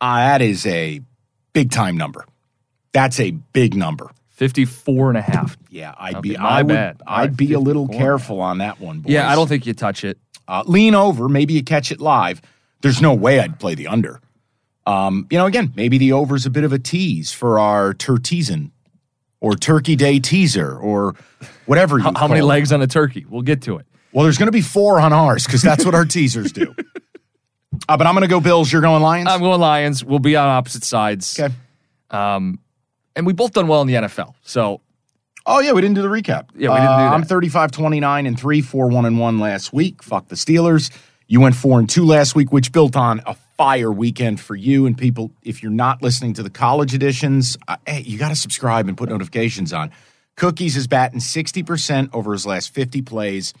Uh, 0.00 0.16
that 0.16 0.40
is 0.40 0.64
a 0.64 1.02
big 1.52 1.70
time 1.70 1.98
number. 1.98 2.24
That's 2.92 3.20
a 3.20 3.32
big 3.32 3.74
number. 3.74 4.10
54 4.30 5.10
and 5.10 5.18
a 5.18 5.22
half. 5.22 5.58
Yeah, 5.68 5.92
I'd 5.98 6.14
Okay, 6.16 6.30
be. 6.30 6.36
my 6.38 6.48
I 6.48 6.62
would, 6.62 6.74
I'd 6.74 6.96
right, 7.06 7.36
be 7.36 7.52
a 7.52 7.60
little 7.60 7.86
54 7.88 8.00
a 8.00 8.04
careful 8.06 8.40
on 8.40 8.56
that 8.58 8.80
one. 8.80 9.00
Boys. 9.00 9.12
Yeah, 9.12 9.30
I 9.30 9.34
don't 9.34 9.48
think 9.48 9.66
you 9.66 9.74
touch 9.74 10.02
it. 10.02 10.16
uh, 10.48 10.64
lean 10.66 10.94
over. 10.94 11.28
Maybe 11.28 11.52
you 11.52 11.62
catch 11.62 11.92
it 11.92 12.00
live. 12.00 12.40
There's 12.80 13.02
no 13.02 13.12
way 13.12 13.38
I'd 13.38 13.60
play 13.60 13.74
the 13.76 13.86
under. 13.88 14.18
Um, 14.86 15.26
you 15.30 15.38
know, 15.38 15.46
again, 15.46 15.72
maybe 15.76 15.98
the 15.98 16.12
over's 16.12 16.44
a 16.46 16.50
bit 16.50 16.64
of 16.64 16.72
a 16.72 16.78
tease 16.78 17.32
for 17.32 17.58
our 17.58 17.94
Terteason 17.94 18.70
or 19.40 19.54
Turkey 19.54 19.96
Day 19.96 20.18
teaser 20.18 20.76
or 20.76 21.14
whatever 21.66 21.98
you 21.98 22.04
How, 22.04 22.12
how 22.14 22.28
many 22.28 22.40
it. 22.40 22.44
legs 22.44 22.72
on 22.72 22.82
a 22.82 22.86
turkey? 22.86 23.24
We'll 23.28 23.42
get 23.42 23.62
to 23.62 23.76
it. 23.78 23.86
Well, 24.12 24.24
there's 24.24 24.38
going 24.38 24.48
to 24.48 24.52
be 24.52 24.60
four 24.60 25.00
on 25.00 25.12
ours 25.12 25.46
because 25.46 25.62
that's 25.62 25.84
what 25.84 25.94
our 25.94 26.04
teasers 26.04 26.52
do. 26.52 26.74
Uh, 27.88 27.96
but 27.96 28.06
I'm 28.06 28.14
going 28.14 28.22
to 28.22 28.28
go 28.28 28.38
Bills. 28.38 28.70
You're 28.70 28.82
going 28.82 29.02
Lions. 29.02 29.28
I'm 29.28 29.40
going 29.40 29.58
Lions. 29.58 30.04
We'll 30.04 30.18
be 30.18 30.36
on 30.36 30.46
opposite 30.46 30.84
sides. 30.84 31.40
okay. 31.40 31.52
Um, 32.10 32.60
and 33.16 33.26
we 33.26 33.32
both 33.32 33.52
done 33.52 33.66
well 33.66 33.80
in 33.80 33.88
the 33.88 33.94
NFL. 33.94 34.34
So 34.42 34.82
Oh 35.46 35.58
yeah, 35.60 35.72
we 35.72 35.80
didn't 35.80 35.96
do 35.96 36.02
the 36.02 36.08
recap. 36.08 36.48
Yeah, 36.54 36.68
we 36.68 36.76
didn't 36.76 36.98
do 36.98 37.04
Uh. 37.04 37.10
I'm 37.14 37.22
35, 37.24 37.72
29, 37.72 38.26
and 38.26 38.38
three, 38.38 38.60
four, 38.60 38.88
one 38.88 39.06
and 39.06 39.18
one 39.18 39.40
last 39.40 39.72
week. 39.72 40.02
Fuck 40.02 40.28
the 40.28 40.36
Steelers. 40.36 40.90
You 41.26 41.40
went 41.40 41.56
four 41.56 41.78
and 41.80 41.88
two 41.88 42.04
last 42.04 42.34
week, 42.34 42.52
which 42.52 42.72
built 42.72 42.94
on 42.94 43.22
a 43.26 43.34
fire 43.56 43.92
weekend 43.92 44.40
for 44.40 44.54
you 44.54 44.86
and 44.86 44.96
people. 44.96 45.30
If 45.42 45.62
you're 45.62 45.72
not 45.72 46.02
listening 46.02 46.34
to 46.34 46.42
the 46.42 46.50
college 46.50 46.94
editions, 46.94 47.56
uh, 47.68 47.76
hey, 47.86 48.00
you 48.00 48.18
got 48.18 48.28
to 48.30 48.36
subscribe 48.36 48.88
and 48.88 48.96
put 48.96 49.08
notifications 49.08 49.72
on. 49.72 49.90
Cookies 50.36 50.76
is 50.76 50.86
batting 50.86 51.20
60% 51.20 52.10
over 52.12 52.32
his 52.32 52.46
last 52.46 52.72
50 52.74 53.02
plays. 53.02 53.52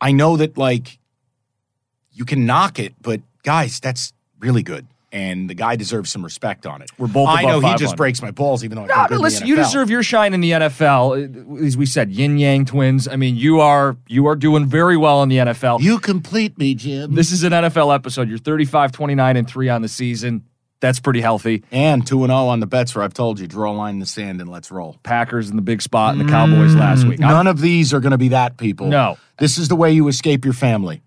I 0.00 0.12
know 0.12 0.36
that 0.36 0.56
like 0.56 0.98
you 2.12 2.24
can 2.24 2.46
knock 2.46 2.78
it, 2.78 2.94
but 3.00 3.20
guys, 3.42 3.80
that's 3.80 4.12
really 4.38 4.62
good. 4.62 4.86
And 5.12 5.48
the 5.50 5.54
guy 5.54 5.76
deserves 5.76 6.10
some 6.10 6.24
respect 6.24 6.66
on 6.66 6.80
it. 6.82 6.90
We're 6.98 7.06
both 7.06 7.28
I 7.28 7.42
know 7.42 7.60
he 7.60 7.74
just 7.76 7.96
breaks 7.96 8.22
my 8.22 8.30
balls, 8.30 8.64
even 8.64 8.76
though 8.76 8.84
I 8.84 8.86
No, 8.86 8.94
no, 8.94 9.02
good 9.02 9.10
in 9.14 9.18
the 9.18 9.22
listen, 9.22 9.46
you 9.46 9.56
deserve 9.56 9.90
your 9.90 10.02
shine 10.02 10.32
in 10.34 10.40
the 10.40 10.52
NFL. 10.52 11.60
Uh, 11.60 11.64
As 11.64 11.76
we 11.76 11.86
said, 11.86 12.10
yin 12.10 12.38
yang 12.38 12.64
twins. 12.64 13.06
I 13.06 13.16
mean, 13.16 13.36
you 13.36 13.60
are 13.60 13.96
you 14.08 14.26
are 14.26 14.36
doing 14.36 14.66
very 14.66 14.96
well 14.96 15.22
in 15.22 15.28
the 15.28 15.36
NFL. 15.38 15.80
You 15.80 15.98
complete 15.98 16.56
me, 16.58 16.74
Jim. 16.74 17.14
this 17.14 17.30
is 17.30 17.44
an 17.44 17.52
NFL 17.52 17.94
episode. 17.94 18.28
You're 18.28 18.38
35, 18.38 18.92
29, 18.92 19.36
and 19.36 19.48
3 19.48 19.68
on 19.68 19.82
the 19.82 19.88
season. 19.88 20.44
That's 20.80 20.98
pretty 20.98 21.20
healthy. 21.20 21.62
and 21.70 22.04
two 22.04 22.24
and 22.24 22.30
zero 22.32 22.48
on 22.48 22.58
the 22.58 22.66
bets 22.66 22.92
where 22.96 23.04
I've 23.04 23.14
told 23.14 23.38
you 23.38 23.46
draw 23.46 23.70
a 23.70 23.72
line 23.72 23.94
in 23.94 24.00
the 24.00 24.06
sand 24.06 24.40
and 24.40 24.50
let's 24.50 24.68
roll. 24.72 24.98
Packers 25.04 25.48
in 25.48 25.54
the 25.54 25.62
big 25.62 25.80
spot 25.80 26.16
and 26.16 26.20
the 26.20 26.28
Cowboys 26.28 26.74
last 26.74 27.06
week. 27.06 27.20
I'm, 27.22 27.28
None 27.28 27.46
of 27.46 27.60
these 27.60 27.94
are 27.94 28.00
going 28.00 28.10
to 28.10 28.18
be 28.18 28.30
that, 28.30 28.56
people. 28.56 28.88
No. 28.88 29.16
This 29.38 29.58
is 29.58 29.68
the 29.68 29.76
way 29.76 29.92
you 29.92 30.08
escape 30.08 30.44
your 30.44 30.54
family. 30.54 31.00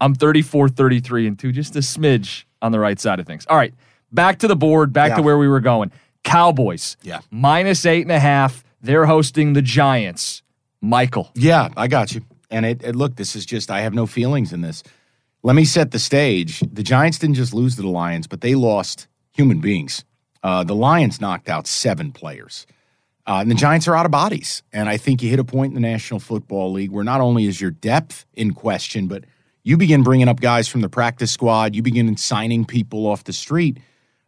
I'm 0.00 0.14
34, 0.14 0.68
33, 0.68 1.26
and 1.26 1.36
2, 1.38 1.50
just 1.50 1.74
a 1.74 1.80
smidge 1.80 2.44
on 2.66 2.72
the 2.72 2.80
right 2.80 3.00
side 3.00 3.18
of 3.20 3.26
things. 3.26 3.46
All 3.48 3.56
right, 3.56 3.72
back 4.12 4.40
to 4.40 4.48
the 4.48 4.56
board, 4.56 4.92
back 4.92 5.10
Yeah. 5.10 5.16
to 5.16 5.22
where 5.22 5.38
we 5.38 5.48
were 5.48 5.60
going. 5.60 5.90
Cowboys, 6.24 6.96
Yeah. 7.02 7.20
minus 7.30 7.86
eight 7.86 8.02
and 8.02 8.12
a 8.12 8.18
half. 8.18 8.62
They're 8.82 9.06
hosting 9.06 9.54
the 9.54 9.62
Giants. 9.62 10.42
Michael. 10.82 11.30
Yeah, 11.34 11.68
I 11.76 11.88
got 11.88 12.14
you. 12.14 12.20
And 12.50 12.66
it, 12.66 12.82
it 12.84 12.94
look, 12.94 13.16
this 13.16 13.34
is 13.34 13.46
just 13.46 13.70
I 13.70 13.80
have 13.80 13.94
no 13.94 14.06
feelings 14.06 14.52
in 14.52 14.60
this. 14.60 14.82
Let 15.42 15.56
me 15.56 15.64
set 15.64 15.90
the 15.90 15.98
stage. 15.98 16.60
The 16.60 16.82
Giants 16.82 17.18
didn't 17.18 17.36
just 17.36 17.54
lose 17.54 17.76
to 17.76 17.82
the 17.82 17.88
Lions, 17.88 18.26
but 18.26 18.40
they 18.40 18.54
lost 18.54 19.08
human 19.32 19.60
beings. 19.60 20.04
Uh, 20.42 20.62
the 20.64 20.74
Lions 20.74 21.20
knocked 21.20 21.48
out 21.48 21.66
seven 21.66 22.12
players. 22.12 22.66
Uh, 23.26 23.38
and 23.40 23.50
the 23.50 23.54
Giants 23.56 23.88
are 23.88 23.96
out 23.96 24.04
of 24.06 24.12
bodies. 24.12 24.62
And 24.72 24.88
I 24.88 24.96
think 24.96 25.22
you 25.22 25.30
hit 25.30 25.40
a 25.40 25.44
point 25.44 25.70
in 25.70 25.74
the 25.74 25.80
National 25.88 26.20
Football 26.20 26.70
League 26.72 26.92
where 26.92 27.02
not 27.04 27.20
only 27.20 27.46
is 27.46 27.60
your 27.60 27.72
depth 27.72 28.24
in 28.34 28.52
question, 28.54 29.08
but 29.08 29.24
you 29.66 29.76
begin 29.76 30.04
bringing 30.04 30.28
up 30.28 30.38
guys 30.38 30.68
from 30.68 30.80
the 30.80 30.88
practice 30.88 31.32
squad, 31.32 31.74
you 31.74 31.82
begin 31.82 32.16
signing 32.16 32.64
people 32.64 33.04
off 33.04 33.24
the 33.24 33.32
street. 33.32 33.78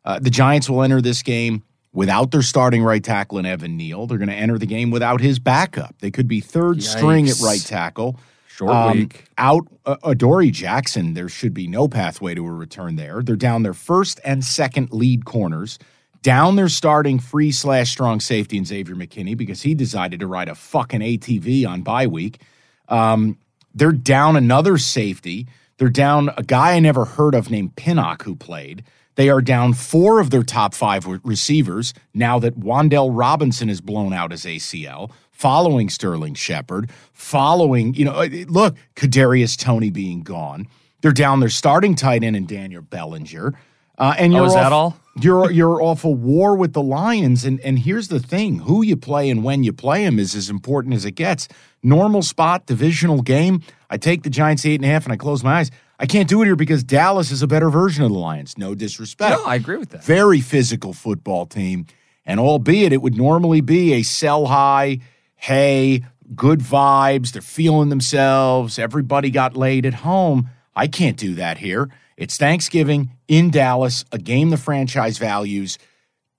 Uh, 0.04 0.18
the 0.18 0.30
Giants 0.30 0.68
will 0.68 0.82
enter 0.82 1.00
this 1.00 1.22
game 1.22 1.62
without 1.92 2.32
their 2.32 2.42
starting 2.42 2.82
right 2.82 3.04
tackle 3.04 3.38
in 3.38 3.46
Evan 3.46 3.76
Neal. 3.76 4.08
They're 4.08 4.18
going 4.18 4.30
to 4.30 4.34
enter 4.34 4.58
the 4.58 4.66
game 4.66 4.90
without 4.90 5.20
his 5.20 5.38
backup. 5.38 5.94
They 6.00 6.10
could 6.10 6.26
be 6.26 6.40
third 6.40 6.82
string 6.82 7.28
at 7.28 7.38
right 7.40 7.60
tackle. 7.60 8.18
Short 8.48 8.72
Um, 8.72 8.98
week. 8.98 9.26
Out 9.38 9.68
uh, 9.86 9.94
Adoree 10.02 10.50
Jackson, 10.50 11.14
there 11.14 11.28
should 11.28 11.54
be 11.54 11.68
no 11.68 11.86
pathway 11.86 12.34
to 12.34 12.44
a 12.44 12.50
return 12.50 12.96
there. 12.96 13.22
They're 13.22 13.36
down 13.36 13.62
their 13.62 13.74
first 13.74 14.18
and 14.24 14.44
second 14.44 14.92
lead 14.92 15.24
corners, 15.24 15.78
down 16.22 16.56
their 16.56 16.68
starting 16.68 17.20
free 17.20 17.52
slash 17.52 17.92
strong 17.92 18.18
safety 18.18 18.56
in 18.58 18.64
Xavier 18.64 18.96
McKinney 18.96 19.36
because 19.36 19.62
he 19.62 19.76
decided 19.76 20.18
to 20.18 20.26
ride 20.26 20.48
a 20.48 20.56
fucking 20.56 21.00
ATV 21.00 21.64
on 21.64 21.82
bye 21.82 22.08
week. 22.08 22.40
Um, 22.88 23.38
they're 23.74 23.92
down 23.92 24.36
another 24.36 24.78
safety. 24.78 25.46
They're 25.78 25.88
down 25.88 26.30
a 26.36 26.42
guy 26.42 26.74
I 26.74 26.80
never 26.80 27.04
heard 27.04 27.34
of 27.34 27.50
named 27.50 27.76
Pinnock 27.76 28.22
who 28.22 28.34
played. 28.34 28.84
They 29.14 29.30
are 29.30 29.40
down 29.40 29.74
four 29.74 30.20
of 30.20 30.30
their 30.30 30.44
top 30.44 30.74
five 30.74 31.06
receivers 31.24 31.92
now 32.14 32.38
that 32.38 32.58
Wan'Dale 32.58 33.10
Robinson 33.12 33.68
is 33.68 33.80
blown 33.80 34.12
out 34.12 34.30
his 34.30 34.44
ACL, 34.44 35.10
following 35.32 35.88
Sterling 35.88 36.34
Shepard, 36.34 36.90
following, 37.12 37.94
you 37.94 38.04
know, 38.04 38.12
uh, 38.12 38.28
look, 38.46 38.76
Kadarius 38.94 39.56
Toney 39.56 39.90
being 39.90 40.22
gone. 40.22 40.68
They're 41.00 41.12
down 41.12 41.40
their 41.40 41.48
starting 41.48 41.94
tight 41.94 42.22
end 42.22 42.36
and 42.36 42.46
Daniel 42.46 42.82
Bellinger. 42.82 43.54
Uh, 43.98 44.14
and 44.16 44.32
you're 44.32 44.42
Oh, 44.42 44.46
is 44.46 44.54
off, 44.54 44.62
that 44.62 44.72
all? 44.72 44.96
You're 45.20 45.50
you're 45.50 45.82
off 45.82 46.04
a 46.04 46.08
war 46.10 46.54
with 46.54 46.74
the 46.74 46.82
Lions, 46.82 47.44
and 47.44 47.58
and 47.62 47.76
here's 47.80 48.06
the 48.06 48.20
thing: 48.20 48.60
who 48.60 48.82
you 48.84 48.96
play 48.96 49.28
and 49.30 49.42
when 49.42 49.64
you 49.64 49.72
play 49.72 50.04
them 50.04 50.20
is 50.20 50.36
as 50.36 50.48
important 50.48 50.94
as 50.94 51.04
it 51.04 51.16
gets. 51.16 51.48
Normal 51.82 52.22
spot, 52.22 52.66
divisional 52.66 53.22
game. 53.22 53.62
I 53.90 53.96
take 53.96 54.22
the 54.22 54.30
Giants 54.30 54.64
eight 54.64 54.76
and 54.76 54.84
a 54.84 54.88
half, 54.88 55.02
and 55.02 55.12
I 55.12 55.16
close 55.16 55.42
my 55.42 55.54
eyes. 55.58 55.72
I 55.98 56.06
can't 56.06 56.28
do 56.28 56.40
it 56.42 56.44
here 56.44 56.54
because 56.54 56.84
Dallas 56.84 57.32
is 57.32 57.42
a 57.42 57.48
better 57.48 57.68
version 57.68 58.04
of 58.04 58.12
the 58.12 58.18
Lions. 58.18 58.56
No 58.56 58.76
disrespect. 58.76 59.36
No, 59.36 59.44
I 59.44 59.56
agree 59.56 59.76
with 59.76 59.90
that. 59.90 60.04
Very 60.04 60.40
physical 60.40 60.92
football 60.92 61.46
team, 61.46 61.86
and 62.24 62.38
albeit 62.38 62.92
it 62.92 63.02
would 63.02 63.16
normally 63.16 63.60
be 63.60 63.94
a 63.94 64.02
sell 64.04 64.46
high, 64.46 65.00
hey, 65.34 66.04
good 66.36 66.60
vibes. 66.60 67.32
They're 67.32 67.42
feeling 67.42 67.88
themselves. 67.88 68.78
Everybody 68.78 69.30
got 69.30 69.56
laid 69.56 69.84
at 69.84 69.94
home. 69.94 70.48
I 70.76 70.86
can't 70.86 71.16
do 71.16 71.34
that 71.34 71.58
here. 71.58 71.88
It's 72.18 72.36
Thanksgiving 72.36 73.12
in 73.28 73.50
Dallas, 73.50 74.04
a 74.10 74.18
game 74.18 74.50
the 74.50 74.56
franchise 74.56 75.18
values. 75.18 75.78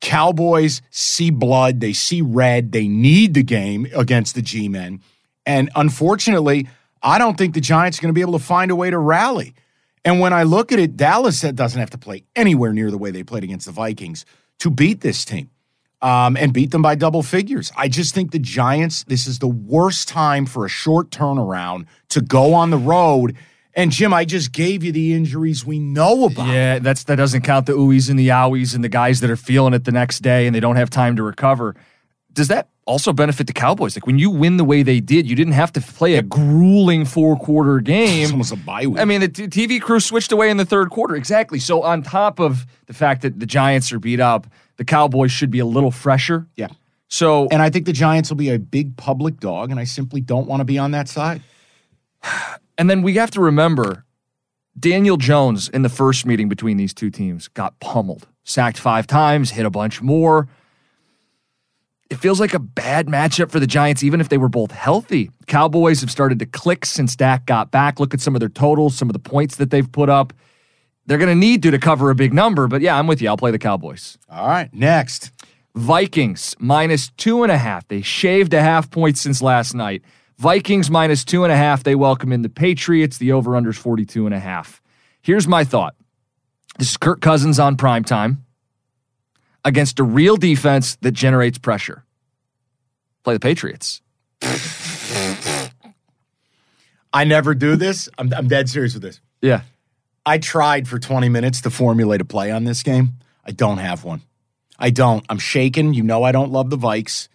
Cowboys 0.01 0.81
see 0.91 1.29
blood, 1.31 1.79
they 1.79 1.93
see 1.93 2.21
red, 2.21 2.73
they 2.73 2.87
need 2.87 3.33
the 3.33 3.43
game 3.43 3.87
against 3.95 4.35
the 4.35 4.41
G 4.41 4.67
Men. 4.67 5.01
And 5.45 5.69
unfortunately, 5.75 6.67
I 7.01 7.17
don't 7.17 7.37
think 7.37 7.53
the 7.53 7.61
Giants 7.61 7.97
are 7.97 8.01
going 8.01 8.13
to 8.13 8.17
be 8.17 8.21
able 8.21 8.37
to 8.37 8.43
find 8.43 8.71
a 8.71 8.75
way 8.75 8.89
to 8.89 8.97
rally. 8.97 9.55
And 10.03 10.19
when 10.19 10.33
I 10.33 10.43
look 10.43 10.71
at 10.71 10.79
it, 10.79 10.97
Dallas 10.97 11.41
doesn't 11.41 11.79
have 11.79 11.89
to 11.91 11.97
play 11.97 12.23
anywhere 12.35 12.73
near 12.73 12.91
the 12.91 12.97
way 12.97 13.11
they 13.11 13.23
played 13.23 13.43
against 13.43 13.65
the 13.65 13.71
Vikings 13.71 14.25
to 14.59 14.69
beat 14.69 15.01
this 15.01 15.23
team 15.25 15.49
um, 16.01 16.37
and 16.37 16.53
beat 16.53 16.71
them 16.71 16.81
by 16.81 16.95
double 16.95 17.23
figures. 17.23 17.71
I 17.77 17.87
just 17.87 18.13
think 18.13 18.31
the 18.31 18.39
Giants, 18.39 19.03
this 19.05 19.27
is 19.27 19.39
the 19.39 19.47
worst 19.47 20.07
time 20.07 20.45
for 20.45 20.65
a 20.65 20.69
short 20.69 21.09
turnaround 21.09 21.85
to 22.09 22.21
go 22.21 22.53
on 22.53 22.69
the 22.69 22.77
road. 22.77 23.35
And 23.79 23.91
Jim, 23.93 24.13
I 24.13 24.25
just 24.25 24.51
gave 24.51 24.83
you 24.83 24.91
the 24.91 25.13
injuries 25.13 25.65
we 25.65 25.79
know 25.79 26.25
about. 26.25 26.47
Yeah, 26.49 26.79
that's 26.79 27.05
that 27.05 27.15
doesn't 27.15 27.43
count 27.43 27.65
the 27.65 27.71
ooies 27.71 28.09
and 28.09 28.19
the 28.19 28.27
owies 28.27 28.75
and 28.75 28.83
the 28.83 28.89
guys 28.89 29.21
that 29.21 29.29
are 29.29 29.37
feeling 29.37 29.73
it 29.73 29.85
the 29.85 29.93
next 29.93 30.19
day 30.19 30.45
and 30.47 30.53
they 30.53 30.59
don't 30.59 30.75
have 30.75 30.89
time 30.89 31.15
to 31.15 31.23
recover. 31.23 31.75
Does 32.33 32.49
that 32.49 32.67
also 32.85 33.13
benefit 33.13 33.47
the 33.47 33.53
Cowboys? 33.53 33.95
Like 33.95 34.05
when 34.05 34.19
you 34.19 34.31
win 34.31 34.57
the 34.57 34.65
way 34.65 34.83
they 34.83 34.99
did, 34.99 35.29
you 35.29 35.35
didn't 35.35 35.53
have 35.53 35.71
to 35.73 35.81
play 35.81 36.15
a 36.15 36.21
grueling 36.21 37.05
four 37.05 37.37
quarter 37.37 37.77
It's 37.77 37.87
game. 37.87 38.31
almost 38.31 38.51
a 38.51 38.57
bye 38.57 38.85
week. 38.85 38.99
I 38.99 39.05
mean, 39.05 39.21
the 39.21 39.29
t- 39.29 39.47
TV 39.47 39.79
crew 39.81 40.01
switched 40.01 40.33
away 40.33 40.49
in 40.49 40.57
the 40.57 40.65
third 40.65 40.89
quarter. 40.89 41.15
Exactly. 41.15 41.59
So 41.59 41.81
on 41.81 42.03
top 42.03 42.39
of 42.41 42.65
the 42.87 42.93
fact 42.93 43.21
that 43.21 43.39
the 43.39 43.45
Giants 43.45 43.93
are 43.93 43.99
beat 43.99 44.19
up, 44.19 44.45
the 44.75 44.83
Cowboys 44.83 45.31
should 45.31 45.51
be 45.51 45.59
a 45.59 45.65
little 45.65 45.91
fresher. 45.91 46.47
yeah. 46.57 46.67
So 47.07 47.47
And 47.49 47.61
I 47.61 47.69
think 47.69 47.85
the 47.85 47.93
Giants 47.93 48.29
will 48.29 48.37
be 48.37 48.49
a 48.49 48.59
big 48.59 48.97
public 48.97 49.39
dog, 49.39 49.71
and 49.71 49.79
I 49.79 49.85
simply 49.85 50.19
don't 50.19 50.47
want 50.47 50.59
to 50.59 50.65
be 50.65 50.77
on 50.77 50.91
that 50.91 51.07
side. 51.07 51.41
And 52.79 52.89
then 52.89 53.01
we 53.01 53.15
have 53.15 53.29
to 53.31 53.41
remember 53.41 54.05
Daniel 54.79 55.17
Jones 55.17 55.67
in 55.67 55.81
the 55.81 55.89
first 55.89 56.25
meeting 56.25 56.47
between 56.47 56.77
these 56.77 56.93
two 56.93 57.11
teams 57.11 57.49
got 57.49 57.77
pummeled, 57.81 58.25
sacked 58.45 58.77
five 58.77 59.05
times, 59.05 59.51
hit 59.51 59.65
a 59.65 59.69
bunch 59.69 60.01
more. 60.01 60.47
It 62.09 62.15
feels 62.19 62.39
like 62.39 62.53
a 62.53 62.59
bad 62.59 63.07
matchup 63.07 63.51
for 63.51 63.59
the 63.59 63.67
Giants, 63.67 64.01
even 64.01 64.21
if 64.21 64.29
they 64.29 64.37
were 64.37 64.47
both 64.47 64.71
healthy. 64.71 65.29
Cowboys 65.45 65.99
have 65.99 66.09
started 66.09 66.39
to 66.39 66.45
click 66.45 66.85
since 66.85 67.17
Dak 67.17 67.45
got 67.45 67.69
back. 67.69 67.99
Look 67.99 68.13
at 68.13 68.21
some 68.21 68.33
of 68.33 68.39
their 68.39 68.47
totals, 68.47 68.95
some 68.95 69.09
of 69.09 69.13
the 69.13 69.19
points 69.19 69.57
that 69.57 69.71
they've 69.71 69.91
put 69.91 70.09
up. 70.09 70.31
They're 71.05 71.17
going 71.17 71.27
to 71.27 71.35
need 71.35 71.61
to 71.63 71.71
to 71.71 71.79
cover 71.79 72.09
a 72.11 72.15
big 72.15 72.33
number, 72.33 72.69
but 72.69 72.79
yeah, 72.79 72.97
I'm 72.97 73.07
with 73.07 73.21
you. 73.21 73.27
I'll 73.27 73.35
play 73.35 73.51
the 73.51 73.59
Cowboys. 73.59 74.17
All 74.29 74.47
right, 74.47 74.73
next. 74.73 75.31
Vikings 75.75 76.55
minus 76.59 77.09
two 77.09 77.43
and 77.43 77.51
a 77.51 77.57
half. 77.57 77.85
They 77.89 78.01
shaved 78.01 78.53
a 78.53 78.61
half 78.61 78.89
point 78.89 79.17
since 79.17 79.41
last 79.41 79.75
night. 79.75 80.01
Vikings 80.39 80.89
minus 80.89 81.25
two 81.25 81.43
and 81.43 81.51
a 81.51 81.55
half. 81.55 81.83
They 81.83 81.95
welcome 81.95 82.31
in 82.31 82.43
the 82.43 82.49
Patriots. 82.49 83.17
The 83.17 83.33
over 83.33 83.57
under 83.57 83.71
is 83.71 83.77
42 83.77 84.25
and 84.25 84.33
a 84.33 84.39
half. 84.39 84.81
Here's 85.21 85.47
my 85.47 85.65
thought 85.65 85.95
this 86.77 86.91
is 86.91 86.97
Kirk 86.97 87.19
Cousins 87.19 87.59
on 87.59 87.75
prime 87.75 88.05
time 88.05 88.45
against 89.65 89.99
a 89.99 90.03
real 90.03 90.37
defense 90.37 90.95
that 91.01 91.11
generates 91.11 91.57
pressure. 91.57 92.05
Play 93.25 93.33
the 93.33 93.41
Patriots. 93.41 94.01
I 97.11 97.25
never 97.25 97.53
do 97.53 97.75
this. 97.75 98.07
I'm, 98.17 98.33
I'm 98.33 98.47
dead 98.47 98.69
serious 98.69 98.93
with 98.93 99.03
this. 99.03 99.19
Yeah. 99.41 99.63
I 100.25 100.37
tried 100.37 100.87
for 100.87 100.99
20 100.99 101.27
minutes 101.27 101.59
to 101.61 101.69
formulate 101.69 102.21
a 102.21 102.25
play 102.25 102.49
on 102.49 102.63
this 102.63 102.81
game. 102.81 103.13
I 103.43 103.51
don't 103.51 103.79
have 103.79 104.05
one. 104.05 104.21
I 104.77 104.89
don't. 104.89 105.25
I'm 105.27 105.39
shaken. 105.39 105.93
You 105.93 106.03
know 106.03 106.23
I 106.23 106.31
don't 106.31 106.51
love 106.51 106.69
the 106.69 106.77
Vikes. 106.77 107.27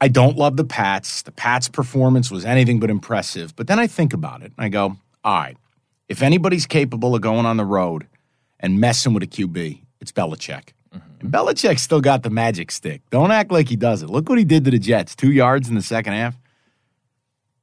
I 0.00 0.08
don't 0.08 0.36
love 0.36 0.56
the 0.56 0.64
Pats. 0.64 1.22
The 1.22 1.32
Pats' 1.32 1.68
performance 1.68 2.30
was 2.30 2.44
anything 2.44 2.78
but 2.78 2.90
impressive. 2.90 3.56
But 3.56 3.66
then 3.66 3.78
I 3.78 3.86
think 3.86 4.12
about 4.12 4.42
it 4.42 4.52
and 4.56 4.64
I 4.64 4.68
go, 4.68 4.96
all 5.24 5.38
right, 5.38 5.56
if 6.08 6.22
anybody's 6.22 6.66
capable 6.66 7.14
of 7.14 7.20
going 7.20 7.46
on 7.46 7.56
the 7.56 7.64
road 7.64 8.06
and 8.60 8.80
messing 8.80 9.12
with 9.12 9.22
a 9.22 9.26
QB, 9.26 9.80
it's 10.00 10.12
Belichick. 10.12 10.70
Mm-hmm. 10.94 11.20
And 11.20 11.32
Belichick 11.32 11.78
still 11.78 12.00
got 12.00 12.22
the 12.22 12.30
magic 12.30 12.70
stick. 12.70 13.02
Don't 13.10 13.30
act 13.30 13.50
like 13.50 13.68
he 13.68 13.76
doesn't. 13.76 14.08
Look 14.08 14.28
what 14.28 14.38
he 14.38 14.44
did 14.44 14.64
to 14.64 14.70
the 14.70 14.78
Jets 14.78 15.16
two 15.16 15.32
yards 15.32 15.68
in 15.68 15.74
the 15.74 15.82
second 15.82 16.12
half. 16.14 16.38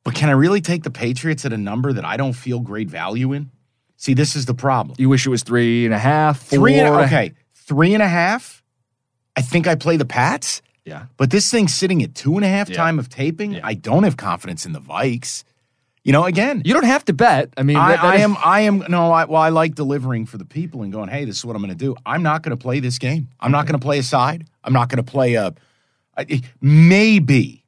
But 0.03 0.13
can 0.13 0.29
I 0.29 0.33
really 0.33 0.61
take 0.61 0.83
the 0.83 0.91
Patriots 0.91 1.45
at 1.45 1.53
a 1.53 1.57
number 1.57 1.91
that 1.91 2.05
I 2.05 2.15
don't 2.15 2.33
feel 2.33 2.59
great 2.59 2.89
value 2.89 3.33
in? 3.33 3.49
See, 3.97 4.13
this 4.13 4.35
is 4.35 4.45
the 4.45 4.53
problem. 4.53 4.95
You 4.99 5.09
wish 5.09 5.25
it 5.25 5.29
was 5.29 5.41
three 5.41 5.85
and 5.85 5.93
a 5.93 5.97
half, 5.97 6.39
four. 6.39 6.59
Three 6.59 6.75
and 6.75 6.95
okay, 7.05 7.33
three 7.55 7.93
and 7.93 8.03
a 8.03 8.07
half. 8.07 8.61
I 9.35 9.41
think 9.41 9.67
I 9.67 9.75
play 9.75 9.97
the 9.97 10.05
Pats, 10.05 10.61
Yeah. 10.85 11.05
but 11.17 11.31
this 11.31 11.49
thing's 11.49 11.73
sitting 11.73 12.03
at 12.03 12.13
two 12.15 12.35
and 12.35 12.45
a 12.45 12.47
half 12.47 12.69
Yeah. 12.69 12.77
time 12.77 12.99
of 12.99 13.09
taping. 13.09 13.53
Yeah. 13.53 13.61
I 13.63 13.73
don't 13.73 14.03
have 14.03 14.17
confidence 14.17 14.65
in 14.65 14.71
the 14.73 14.79
Vikes. 14.81 15.43
You 16.03 16.11
know, 16.11 16.23
again, 16.25 16.61
You 16.63 16.73
don't 16.75 16.85
have 16.85 17.03
to 17.05 17.13
bet. 17.13 17.49
I 17.57 17.63
mean, 17.63 17.77
I, 17.77 17.93
that- 17.93 18.01
that 18.03 18.13
I 18.13 18.15
is- 18.17 18.21
am. 18.21 18.37
I 18.45 18.59
am. 18.61 18.83
No, 18.89 19.11
I, 19.11 19.25
well, 19.25 19.41
I 19.41 19.49
like 19.49 19.73
delivering 19.73 20.27
for 20.27 20.37
the 20.37 20.45
people 20.45 20.83
and 20.83 20.93
going. 20.93 21.09
Hey, 21.09 21.25
this 21.25 21.37
is 21.37 21.43
what 21.45 21.55
I'm 21.55 21.63
going 21.63 21.75
to 21.75 21.85
do. 21.85 21.95
I'm 22.05 22.21
not 22.21 22.43
going 22.43 22.55
to 22.55 22.61
play 22.61 22.79
this 22.79 22.99
game. 22.99 23.29
I'm 23.39 23.51
not 23.51 23.65
going 23.65 23.79
to 23.79 23.83
play 23.83 23.97
a 23.97 24.03
side. 24.03 24.45
I'm 24.63 24.71
not 24.73 24.89
going 24.89 25.03
to 25.03 25.11
play 25.11 25.33
a. 25.33 25.55
I- 26.15 26.41
Maybe 26.61 27.64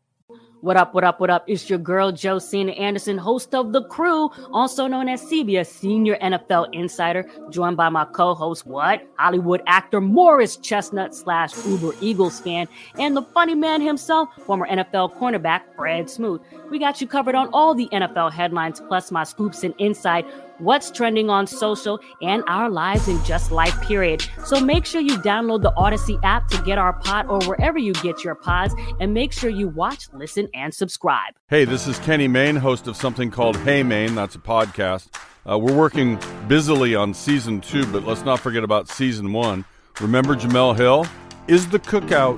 What 0.68 0.76
up, 0.76 0.94
what 0.94 1.06
up, 1.06 1.22
what 1.22 1.30
up? 1.30 1.46
It's 1.48 1.70
your 1.70 1.80
girl, 1.80 2.12
Josina 2.12 2.74
Anderson, 2.74 3.18
host 3.18 3.56
of 3.56 3.72
The 3.72 3.84
Crew, 3.84 4.30
also 4.52 4.86
known 4.86 5.08
as 5.08 5.22
CBS 5.22 5.68
Senior 5.68 6.18
NFL 6.18 6.68
Insider, 6.74 7.26
joined 7.50 7.78
by 7.78 7.88
my 7.88 8.04
co 8.04 8.34
host, 8.36 8.68
what? 8.68 9.08
Hollywood 9.16 9.62
actor 9.66 10.02
Morris 10.02 10.58
Chestnut 10.58 11.16
slash 11.16 11.54
Uber 11.66 11.94
Eagles 12.02 12.42
fan, 12.42 12.68
and 13.00 13.16
the 13.16 13.22
funny 13.22 13.56
man 13.56 13.80
himself, 13.80 14.28
former 14.46 14.68
NFL 14.68 15.18
cornerback 15.18 15.62
Fred 15.78 16.10
Smoot. 16.10 16.44
We 16.70 16.80
got 16.80 17.00
you 17.00 17.08
covered 17.08 17.36
on 17.36 17.48
all 17.54 17.74
the 17.74 17.88
NFL 17.94 18.34
headlines, 18.34 18.82
plus 18.90 19.10
my 19.10 19.24
scoops 19.24 19.64
and 19.64 19.74
insight 19.78 20.26
what's 20.60 20.92
trending 20.92 21.30
on 21.30 21.48
social, 21.48 22.00
and 22.22 22.44
our 22.48 22.70
lives 22.70 23.08
in 23.08 23.24
just 23.24 23.52
life, 23.52 23.80
period. 23.82 24.28
So 24.46 24.60
make 24.60 24.86
sure 24.86 25.02
you 25.02 25.18
download 25.18 25.62
the 25.62 25.74
Odyssey 25.76 26.18
app 26.24 26.48
to 26.50 26.62
get 26.64 26.78
our 26.78 26.94
pod 26.94 27.28
or 27.28 27.40
wherever 27.48 27.78
you 27.78 27.94
get 27.94 28.24
your 28.24 28.36
pods, 28.36 28.74
and 29.00 29.14
make 29.14 29.32
sure 29.32 29.50
you 29.50 29.68
watch, 29.68 30.08
listen, 30.14 30.48
and 30.54 30.74
subscribe. 30.74 31.34
Hey, 31.48 31.66
this 31.66 31.88
is 31.88 32.00
Kenny 32.00 32.28
Mayne, 32.28 32.56
host 32.56 32.88
of 32.88 32.96
something 32.96 33.32
called 33.32 33.58
Hey 33.58 33.84
Mayne. 33.84 34.16
That's 34.16 34.36
a 34.36 34.40
podcast. 34.40 35.08
Uh, 35.50 35.58
we're 35.58 35.76
working 35.76 36.20
busily 36.48 36.94
on 36.96 37.14
season 37.14 37.62
two, 37.62 37.86
but 37.88 38.04
let's 38.04 38.24
not 38.24 38.40
forget 38.40 38.64
about 38.64 38.90
season 38.90 39.32
one. 39.32 39.64
Remember 40.02 40.36
Jemele 40.36 40.76
Hill? 40.76 41.06
Is 41.48 41.70
the 41.70 41.80
cookout 41.80 42.38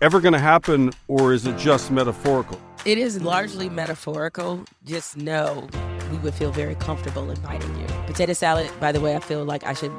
ever 0.00 0.20
going 0.20 0.32
to 0.32 0.38
happen, 0.38 0.92
or 1.08 1.34
is 1.34 1.46
it 1.46 1.58
just 1.58 1.90
metaphorical? 1.90 2.58
It 2.86 2.96
is 2.96 3.20
largely 3.20 3.68
metaphorical. 3.68 4.64
Just 4.86 5.18
know 5.18 5.68
we 5.72 5.89
would 6.22 6.34
feel 6.34 6.50
very 6.52 6.74
comfortable 6.76 7.30
inviting 7.30 7.74
you. 7.78 7.86
Potato 8.06 8.32
salad, 8.32 8.70
by 8.80 8.92
the 8.92 9.00
way, 9.00 9.16
I 9.16 9.20
feel 9.20 9.44
like 9.44 9.64
I 9.64 9.72
should 9.72 9.92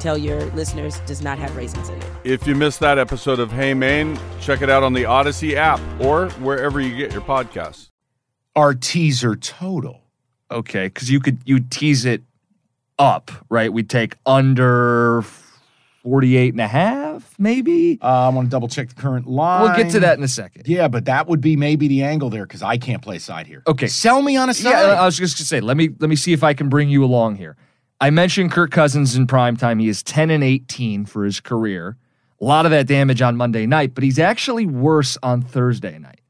tell 0.00 0.16
your 0.16 0.44
listeners, 0.52 1.00
does 1.00 1.22
not 1.22 1.38
have 1.38 1.56
raisins 1.56 1.88
in 1.88 1.96
it. 1.96 2.04
If 2.24 2.46
you 2.46 2.54
missed 2.54 2.80
that 2.80 2.98
episode 2.98 3.40
of 3.40 3.50
Hey 3.50 3.74
Mayne, 3.74 4.18
check 4.40 4.62
it 4.62 4.70
out 4.70 4.82
on 4.82 4.92
the 4.92 5.04
Odyssey 5.04 5.56
app 5.56 5.80
or 6.00 6.28
wherever 6.40 6.80
you 6.80 6.96
get 6.96 7.12
your 7.12 7.22
podcasts. 7.22 7.90
Our 8.54 8.74
teaser 8.74 9.36
total. 9.36 10.02
Okay, 10.50 10.86
because 10.86 11.10
you 11.10 11.20
could 11.20 11.38
you 11.44 11.60
tease 11.60 12.04
it 12.04 12.22
up, 12.98 13.30
right? 13.48 13.72
We 13.72 13.82
take 13.82 14.16
under 14.24 15.22
48 16.02 16.54
and 16.54 16.60
a 16.60 16.68
half, 16.68 17.34
maybe. 17.38 17.98
Uh, 18.00 18.06
I 18.06 18.28
want 18.28 18.46
to 18.46 18.50
double 18.50 18.68
check 18.68 18.88
the 18.88 18.94
current 18.94 19.26
line. 19.26 19.62
We'll 19.62 19.76
get 19.76 19.90
to 19.92 20.00
that 20.00 20.16
in 20.16 20.24
a 20.24 20.28
second. 20.28 20.66
Yeah, 20.66 20.88
but 20.88 21.06
that 21.06 21.26
would 21.26 21.40
be 21.40 21.56
maybe 21.56 21.88
the 21.88 22.02
angle 22.02 22.30
there 22.30 22.46
because 22.46 22.62
I 22.62 22.78
can't 22.78 23.02
play 23.02 23.18
side 23.18 23.46
here. 23.46 23.62
Okay. 23.66 23.88
Sell 23.88 24.22
me 24.22 24.36
on 24.36 24.48
a 24.48 24.54
side. 24.54 24.70
Yeah, 24.70 25.00
I 25.00 25.04
was 25.04 25.18
just 25.18 25.38
gonna 25.38 25.46
say, 25.46 25.60
let 25.60 25.76
me 25.76 25.90
let 25.98 26.08
me 26.08 26.16
see 26.16 26.32
if 26.32 26.44
I 26.44 26.54
can 26.54 26.68
bring 26.68 26.88
you 26.88 27.04
along 27.04 27.36
here. 27.36 27.56
I 28.00 28.10
mentioned 28.10 28.52
Kirk 28.52 28.70
Cousins 28.70 29.16
in 29.16 29.26
prime 29.26 29.56
time. 29.56 29.80
He 29.80 29.88
is 29.88 30.02
10 30.04 30.30
and 30.30 30.44
18 30.44 31.04
for 31.04 31.24
his 31.24 31.40
career. 31.40 31.96
A 32.40 32.44
lot 32.44 32.64
of 32.64 32.70
that 32.70 32.86
damage 32.86 33.20
on 33.20 33.36
Monday 33.36 33.66
night, 33.66 33.94
but 33.94 34.04
he's 34.04 34.20
actually 34.20 34.66
worse 34.66 35.18
on 35.22 35.42
Thursday 35.42 35.98
night. 35.98 36.20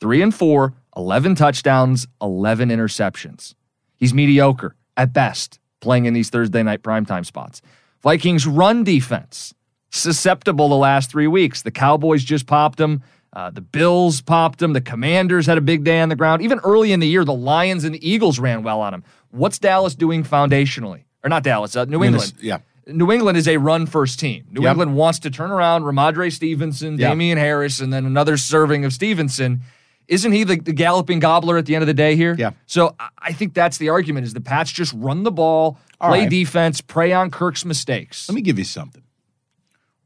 Three 0.00 0.22
and 0.22 0.32
four, 0.32 0.74
11 0.96 1.34
touchdowns, 1.34 2.06
11 2.22 2.68
interceptions. 2.68 3.54
He's 3.96 4.14
mediocre 4.14 4.76
at 4.96 5.12
best 5.12 5.58
playing 5.80 6.04
in 6.04 6.14
these 6.14 6.30
Thursday 6.30 6.62
night 6.62 6.82
primetime 6.82 7.26
spots. 7.26 7.60
Vikings 8.02 8.46
run 8.46 8.84
defense, 8.84 9.54
susceptible 9.90 10.68
the 10.68 10.76
last 10.76 11.10
three 11.10 11.26
weeks. 11.26 11.62
The 11.62 11.70
Cowboys 11.70 12.22
just 12.24 12.46
popped 12.46 12.78
them. 12.78 13.02
Uh, 13.32 13.50
the 13.50 13.60
Bills 13.60 14.20
popped 14.22 14.58
them. 14.60 14.72
The 14.72 14.80
Commanders 14.80 15.46
had 15.46 15.58
a 15.58 15.60
big 15.60 15.84
day 15.84 16.00
on 16.00 16.08
the 16.08 16.16
ground. 16.16 16.42
Even 16.42 16.58
early 16.60 16.92
in 16.92 17.00
the 17.00 17.06
year, 17.08 17.24
the 17.24 17.34
Lions 17.34 17.84
and 17.84 17.94
the 17.94 18.08
Eagles 18.08 18.38
ran 18.38 18.62
well 18.62 18.80
on 18.80 18.92
them. 18.92 19.04
What's 19.30 19.58
Dallas 19.58 19.94
doing 19.94 20.24
foundationally? 20.24 21.02
Or 21.22 21.28
not 21.28 21.42
Dallas, 21.42 21.76
uh, 21.76 21.84
New 21.84 22.02
England. 22.04 22.32
Yeah. 22.40 22.58
New 22.86 23.10
England 23.10 23.36
is 23.36 23.48
a 23.48 23.56
run 23.56 23.84
first 23.86 24.20
team. 24.20 24.46
New 24.52 24.62
Yep. 24.62 24.70
England 24.70 24.94
wants 24.94 25.18
to 25.20 25.30
turn 25.30 25.50
around 25.50 25.82
Rhamondre 25.82 26.32
Stevenson, 26.32 26.96
Yep. 26.98 27.10
Damien 27.10 27.36
Harris, 27.36 27.80
and 27.80 27.92
then 27.92 28.06
another 28.06 28.36
serving 28.36 28.84
of 28.84 28.92
Stevenson. 28.92 29.62
Isn't 30.08 30.32
he 30.32 30.44
the, 30.44 30.60
the 30.60 30.72
galloping 30.72 31.18
gobbler 31.18 31.56
at 31.58 31.66
the 31.66 31.74
end 31.74 31.82
of 31.82 31.86
the 31.88 31.94
day 31.94 32.14
here? 32.16 32.34
Yeah. 32.38 32.50
So 32.66 32.94
I- 33.00 33.08
I 33.18 33.32
think 33.32 33.54
that's 33.54 33.78
the 33.78 33.88
argument 33.88 34.24
is 34.26 34.34
the 34.34 34.40
Pats 34.40 34.70
just 34.70 34.92
run 34.96 35.24
the 35.24 35.32
ball, 35.32 35.78
All 36.00 36.10
play 36.10 36.20
right. 36.20 36.30
defense, 36.30 36.80
prey 36.80 37.12
on 37.12 37.30
Kirk's 37.30 37.64
mistakes. 37.64 38.28
Let 38.28 38.34
me 38.36 38.40
give 38.42 38.56
you 38.58 38.64
something. 38.64 39.02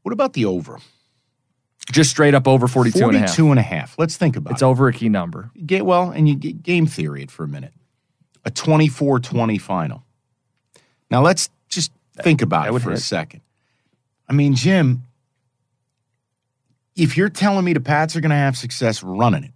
What 0.01 0.11
about 0.13 0.33
the 0.33 0.45
over? 0.45 0.79
just 1.91 2.09
straight 2.11 2.33
up 2.33 2.47
over 2.47 2.67
42 2.69 3.07
and 3.07 3.15
a 3.17 3.19
half. 3.19 3.37
and 3.39 3.59
a 3.59 3.61
half. 3.61 3.95
Let's 3.99 4.15
think 4.15 4.35
about 4.37 4.51
It's 4.53 4.61
it. 4.61 4.65
It's 4.65 4.69
over 4.69 4.87
a 4.87 4.93
key 4.93 5.09
number. 5.09 5.51
Get 5.65 5.85
well, 5.85 6.09
and 6.11 6.29
you 6.29 6.35
get 6.35 6.63
game 6.63 6.85
theory 6.85 7.23
it 7.23 7.31
for 7.31 7.43
a 7.43 7.47
minute. 7.47 7.73
A 8.45 8.51
24-20 8.51 9.59
final. 9.59 10.03
Now 11.09 11.21
let's 11.21 11.49
just 11.69 11.91
think 12.21 12.41
about 12.41 12.67
that 12.67 12.73
it 12.75 12.79
for 12.81 12.91
a 12.91 12.97
second. 12.97 13.41
I 14.29 14.33
mean, 14.33 14.55
Jim, 14.55 15.03
if 16.95 17.17
you're 17.17 17.29
telling 17.29 17.65
me 17.65 17.73
the 17.73 17.79
Pats 17.81 18.15
are 18.15 18.21
going 18.21 18.29
to 18.29 18.35
have 18.35 18.55
success 18.57 19.03
running 19.03 19.43
it, 19.45 19.51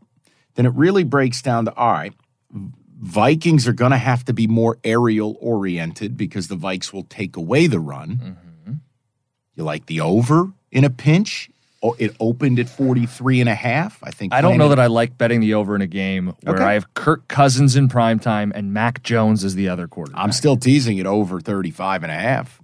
then 0.56 0.65
it 0.65 0.74
really 0.74 1.04
breaks 1.04 1.41
down 1.41 1.65
to 1.65 1.74
all 1.76 1.91
right. 1.91 2.13
Vikings 2.98 3.68
are 3.68 3.74
going 3.74 3.91
to 3.91 3.98
have 3.98 4.26
to 4.26 4.34
be 4.34 4.48
more 4.48 4.78
aerial 4.84 5.38
oriented 5.39 6.18
because 6.18 6.48
the 6.48 6.56
Vikes 6.56 6.91
will 6.94 7.04
take 7.04 7.36
away 7.36 7.68
the 7.68 7.80
run. 7.80 8.38
Mm-hmm. 8.65 8.74
You 9.56 9.63
like 9.63 9.86
the 9.86 10.02
over 10.02 10.52
in 10.72 10.84
a 10.84 10.89
pinch? 10.89 11.50
Oh, 11.84 11.96
it 12.00 12.15
opened 12.20 12.58
at 12.58 12.68
43 12.68 13.41
and 13.41 13.50
a 13.50 13.54
half. 13.54 14.00
I 14.02 14.10
think 14.12 14.34
I 14.34 14.41
don't 14.41 14.58
know 14.58 14.70
that 14.70 14.80
I 14.80 14.88
like 14.88 15.18
betting 15.18 15.39
the 15.39 15.54
over 15.54 15.76
in 15.76 15.82
a 15.82 15.88
game 15.88 16.34
where 16.41 16.56
Okay. 16.56 16.63
I 16.63 16.74
have 16.74 16.94
Kirk 16.96 17.28
Cousins 17.28 17.76
in 17.76 17.89
prime 17.89 18.18
time 18.18 18.52
and 18.56 18.74
Mac 18.74 19.04
Jones 19.04 19.44
as 19.44 19.56
the 19.56 19.70
other 19.70 19.88
quarterback. 19.88 20.24
I'm 20.24 20.32
still 20.32 20.58
teasing 20.58 20.98
it 20.98 21.06
over 21.06 21.39
35 21.39 22.04
and 22.04 22.12
a 22.12 22.15
half. 22.15 22.60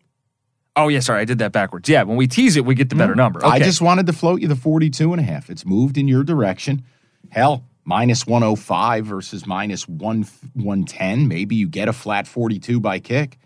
Oh, 0.75 0.88
yeah, 0.88 1.01
sorry, 1.01 1.19
I 1.21 1.25
did 1.25 1.39
that 1.39 1.51
backwards. 1.51 1.88
Yeah, 1.89 2.04
when 2.04 2.15
we 2.17 2.27
tease 2.27 2.56
it, 2.56 2.65
we 2.65 2.73
get 2.73 2.89
the 2.89 2.95
better 2.95 3.13
number. 3.13 3.45
I 3.45 3.60
just 3.60 3.82
wanted 3.82 4.08
to 4.08 4.13
float 4.13 4.41
you 4.41 4.47
the 4.47 4.56
42 4.56 5.12
and 5.12 5.19
a 5.19 5.23
half. 5.23 5.49
It's 5.49 5.65
moved 5.65 5.97
in 5.97 6.08
your 6.08 6.23
direction. 6.23 6.84
Hell, 7.30 7.65
minus 7.83 8.25
105 8.27 9.05
versus 9.05 9.45
minus 9.47 9.87
1 9.87 10.23
110. 10.53 11.27
Maybe 11.27 11.55
you 11.55 11.67
get 11.67 11.87
a 11.87 11.93
flat 11.93 12.27
42 12.27 12.79
by 12.79 12.99
kick. 12.99 13.37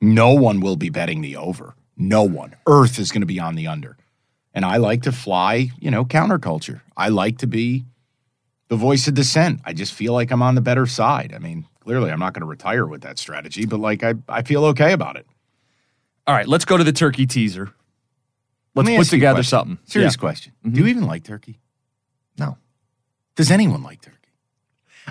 No 0.00 0.32
one 0.34 0.60
will 0.60 0.76
be 0.76 0.90
betting 0.90 1.20
the 1.22 1.36
over. 1.36 1.74
No 1.96 2.22
one. 2.22 2.54
Earth 2.66 2.98
is 2.98 3.10
going 3.10 3.22
to 3.22 3.26
be 3.26 3.40
on 3.40 3.54
the 3.54 3.66
under. 3.66 3.96
And 4.52 4.64
I 4.64 4.76
like 4.78 5.02
to 5.02 5.12
fly, 5.12 5.70
you 5.78 5.90
know, 5.90 6.04
counterculture. 6.04 6.80
I 6.96 7.08
like 7.08 7.38
to 7.38 7.46
be 7.46 7.84
the 8.68 8.76
voice 8.76 9.06
of 9.08 9.14
dissent. 9.14 9.60
I 9.64 9.72
just 9.72 9.92
feel 9.94 10.12
like 10.12 10.30
I'm 10.30 10.42
on 10.42 10.54
the 10.54 10.60
better 10.60 10.86
side. 10.86 11.32
I 11.34 11.38
mean, 11.38 11.66
clearly 11.80 12.10
I'm 12.10 12.18
not 12.18 12.32
going 12.34 12.40
to 12.40 12.46
retire 12.46 12.86
with 12.86 13.02
that 13.02 13.18
strategy, 13.18 13.64
but 13.66 13.80
like 13.80 14.02
I, 14.02 14.14
I 14.28 14.42
feel 14.42 14.64
okay 14.66 14.92
about 14.92 15.16
it. 15.16 15.26
All 16.26 16.34
right, 16.34 16.48
let's 16.48 16.64
go 16.64 16.76
to 16.76 16.84
the 16.84 16.92
turkey 16.92 17.26
teaser. 17.26 17.72
Let's 18.74 18.88
Let 18.88 18.96
put 18.96 19.00
ask 19.00 19.12
you 19.12 19.16
a 19.16 19.20
together 19.20 19.42
something. 19.42 19.78
Serious 19.84 20.14
Yeah. 20.16 20.20
question. 20.20 20.52
Mhm. 20.66 20.74
Do 20.74 20.80
you 20.80 20.86
even 20.88 21.04
like 21.06 21.22
turkey? 21.24 21.60
Does 23.36 23.50
anyone 23.50 23.82
like 23.82 24.00
turkey? 24.00 24.16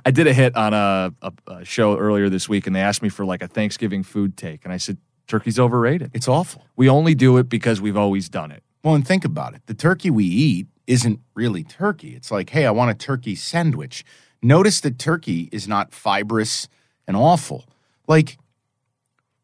I 0.03 0.11
did 0.11 0.27
a 0.27 0.33
hit 0.33 0.55
on 0.55 0.73
a, 0.73 1.13
a, 1.21 1.33
a 1.47 1.65
show 1.65 1.97
earlier 1.97 2.27
this 2.27 2.49
week, 2.49 2.67
and 2.67 2.75
they 2.75 2.81
asked 2.81 3.01
me 3.01 3.09
for 3.09 3.23
like 3.23 3.41
a 3.41 3.47
Thanksgiving 3.47 4.03
food 4.03 4.35
take, 4.35 4.65
and 4.65 4.73
I 4.73 4.77
said 4.77 4.97
turkey's 5.27 5.59
overrated. 5.59 6.11
It's 6.13 6.27
awful. 6.27 6.65
We 6.75 6.89
only 6.89 7.15
do 7.15 7.38
it 7.38 7.47
because 7.47 7.79
we've 7.79 7.95
always 7.95 8.27
done 8.27 8.51
it. 8.51 8.63
Well, 8.83 8.95
and 8.95 9.07
think 9.07 9.23
about 9.23 9.53
it. 9.53 9.61
The 9.67 9.73
turkey 9.73 10.09
we 10.09 10.25
eat 10.25 10.67
isn't 10.85 11.19
really 11.33 11.63
turkey. 11.63 12.15
It's 12.15 12.31
like, 12.31 12.49
hey, 12.49 12.65
I 12.65 12.71
want 12.71 12.91
a 12.91 12.93
turkey 12.93 13.35
sandwich. 13.35 14.03
Notice 14.41 14.81
that 14.81 14.99
turkey 14.99 15.49
is 15.51 15.67
not 15.67 15.93
fibrous 15.93 16.67
and 17.07 17.15
awful. 17.15 17.65
Like 18.07 18.38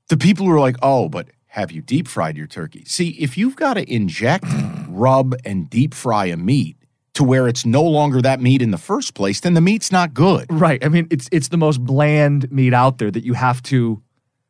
the 0.09 0.17
people 0.17 0.45
who 0.45 0.51
are 0.51 0.59
like, 0.59 0.75
oh, 0.81 1.07
but 1.07 1.29
have 1.47 1.71
you 1.71 1.81
deep 1.81 2.07
fried 2.07 2.37
your 2.37 2.47
turkey? 2.47 2.83
See, 2.85 3.09
if 3.19 3.37
you've 3.37 3.55
got 3.55 3.75
to 3.75 3.91
inject, 3.91 4.45
rub, 4.87 5.35
and 5.45 5.69
deep 5.69 5.93
fry 5.93 6.25
a 6.25 6.37
meat 6.37 6.77
to 7.21 7.27
where 7.27 7.47
it's 7.47 7.65
no 7.67 7.83
longer 7.83 8.19
that 8.19 8.41
meat 8.41 8.61
in 8.63 8.71
the 8.71 8.77
first 8.79 9.13
place, 9.13 9.41
then 9.41 9.53
the 9.53 9.61
meat's 9.61 9.91
not 9.91 10.11
good. 10.13 10.47
Right. 10.49 10.83
I 10.83 10.89
mean, 10.89 11.07
it's 11.11 11.29
it's 11.31 11.49
the 11.49 11.57
most 11.57 11.79
bland 11.83 12.51
meat 12.51 12.73
out 12.73 12.97
there 12.97 13.11
that 13.11 13.23
you 13.23 13.33
have 13.33 13.61
to, 13.63 14.01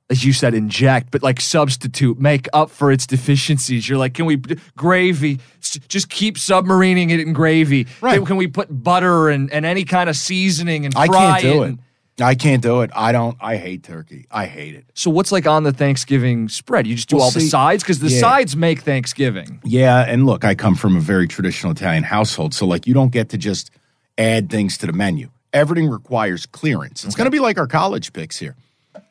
as 0.09 0.23
you 0.23 0.31
said, 0.31 0.53
inject, 0.53 1.11
but 1.11 1.21
like 1.21 1.41
substitute, 1.41 2.17
make 2.19 2.47
up 2.53 2.69
for 2.69 2.89
its 2.91 3.05
deficiencies. 3.05 3.89
You're 3.89 3.97
like, 3.97 4.13
can 4.13 4.25
we 4.25 4.37
gravy? 4.77 5.39
Just 5.59 6.09
keep 6.09 6.37
submarining 6.37 7.11
it 7.11 7.19
in 7.19 7.33
gravy. 7.33 7.87
Right. 7.99 8.25
Can, 8.25 8.37
we 8.37 8.47
put 8.47 8.67
butter 8.69 9.27
and, 9.29 9.51
and 9.51 9.65
any 9.65 9.83
kind 9.83 10.09
of 10.09 10.15
seasoning 10.15 10.85
and 10.85 10.93
fry 10.93 11.03
I 11.03 11.07
can't 11.07 11.41
do 11.41 11.63
it. 11.63 11.67
and- 11.67 11.79
I 12.19 12.35
can't 12.35 12.61
do 12.61 12.81
it. 12.81 12.91
I 12.93 13.11
don't. 13.11 13.37
I 13.39 13.57
hate 13.57 13.83
turkey. 13.83 14.27
I 14.29 14.45
hate 14.45 14.75
it. 14.75 14.85
So 14.93 15.09
what's 15.09 15.31
like 15.31 15.47
on 15.47 15.63
the 15.63 15.71
Thanksgiving 15.71 16.49
spread? 16.49 16.85
You 16.85 16.95
just 16.95 17.09
do 17.09 17.15
Well, 17.15 17.25
all 17.25 17.31
the 17.31 17.39
sides 17.41 17.83
because 17.83 17.99
the 17.99 18.09
yeah. 18.09 18.19
sides 18.19 18.55
make 18.55 18.81
Thanksgiving. 18.81 19.59
Yeah, 19.63 20.05
and 20.07 20.25
look, 20.25 20.43
I 20.43 20.53
come 20.53 20.75
from 20.75 20.95
a 20.95 20.99
very 20.99 21.27
traditional 21.27 21.71
Italian 21.71 22.03
household, 22.03 22.53
so 22.53 22.65
like 22.65 22.85
you 22.85 22.93
don't 22.93 23.11
get 23.11 23.29
to 23.29 23.37
just 23.37 23.71
add 24.17 24.49
things 24.49 24.77
to 24.79 24.87
the 24.87 24.93
menu. 24.93 25.29
Everything 25.53 25.89
requires 25.89 26.45
clearance. 26.45 27.03
It's 27.03 27.15
going 27.15 27.25
to 27.25 27.31
be 27.31 27.39
like 27.39 27.57
our 27.57 27.67
college 27.67 28.13
picks 28.13 28.37
here. 28.37 28.55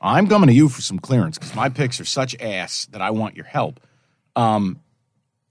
I'm 0.00 0.26
coming 0.26 0.48
to 0.48 0.54
you 0.54 0.68
for 0.68 0.80
some 0.80 0.98
clearance 0.98 1.38
because 1.38 1.54
my 1.54 1.68
picks 1.68 2.00
are 2.00 2.04
such 2.04 2.34
ass 2.40 2.86
that 2.92 3.02
I 3.02 3.10
want 3.10 3.36
your 3.36 3.44
help. 3.44 3.80
Um, 4.36 4.80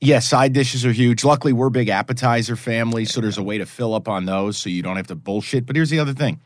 yeah, 0.02 0.20
side 0.20 0.54
dishes 0.54 0.86
are 0.86 0.92
huge. 0.92 1.24
Luckily, 1.24 1.52
we're 1.54 1.70
big 1.70 1.90
appetizer 1.90 2.56
family, 2.56 3.06
so 3.06 3.22
there's 3.22 3.38
a 3.38 3.44
way 3.44 3.58
to 3.58 3.66
fill 3.66 3.94
up 3.94 4.08
on 4.08 4.26
those, 4.26 4.58
so 4.58 4.70
you 4.70 4.82
don't 4.82 4.96
have 4.96 5.08
to 5.08 5.16
bullshit. 5.16 5.66
But 5.66 5.76
here's 5.76 5.90
the 5.90 6.00
other 6.00 6.14
thing. 6.14 6.40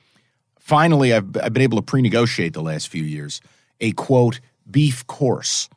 Finally, 0.63 1.13
I've, 1.13 1.35
I've 1.43 1.51
been 1.51 1.61
able 1.61 1.77
to 1.77 1.81
pre-negotiate 1.81 2.53
the 2.53 2.61
last 2.61 2.87
few 2.87 3.03
years 3.03 3.41
a 3.81 3.91
quote 3.91 4.39
beef 4.71 5.05
course. 5.07 5.67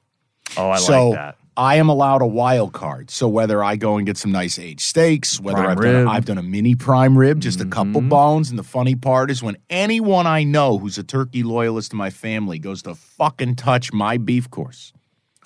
Oh, 0.57 0.71
I 0.71 0.77
so 0.77 1.09
like 1.09 1.19
that. 1.19 1.39
I 1.57 1.75
am 1.75 1.89
allowed 1.89 2.23
a 2.23 2.27
wild 2.27 2.73
card. 2.73 3.11
So 3.11 3.27
whether 3.27 3.65
I 3.65 3.75
go 3.75 3.97
and 3.97 4.07
get 4.07 4.17
some 4.17 4.31
nice 4.31 4.61
aged 4.61 4.83
steaks, 4.83 5.41
whether 5.41 5.59
I've 5.59 5.81
done, 5.81 6.07
I've 6.07 6.25
done 6.25 6.39
a 6.39 6.43
mini 6.43 6.77
prime 6.77 7.19
rib, 7.19 7.41
just 7.41 7.61
a 7.61 7.65
mm-hmm. 7.65 7.73
couple 7.73 8.01
bones, 8.03 8.49
and 8.49 8.57
the 8.57 8.63
funny 8.63 8.95
part 8.95 9.29
is 9.29 9.43
when 9.43 9.57
anyone 9.69 10.29
I 10.29 10.45
know 10.45 10.79
who's 10.79 10.99
a 10.99 11.03
turkey 11.03 11.43
loyalist 11.43 11.93
in 11.93 11.99
my 11.99 12.11
family 12.11 12.61
goes 12.61 12.83
to 12.83 12.95
fucking 12.95 13.57
touch 13.57 13.93
my 13.93 14.19
beef 14.19 14.49
course, 14.51 14.93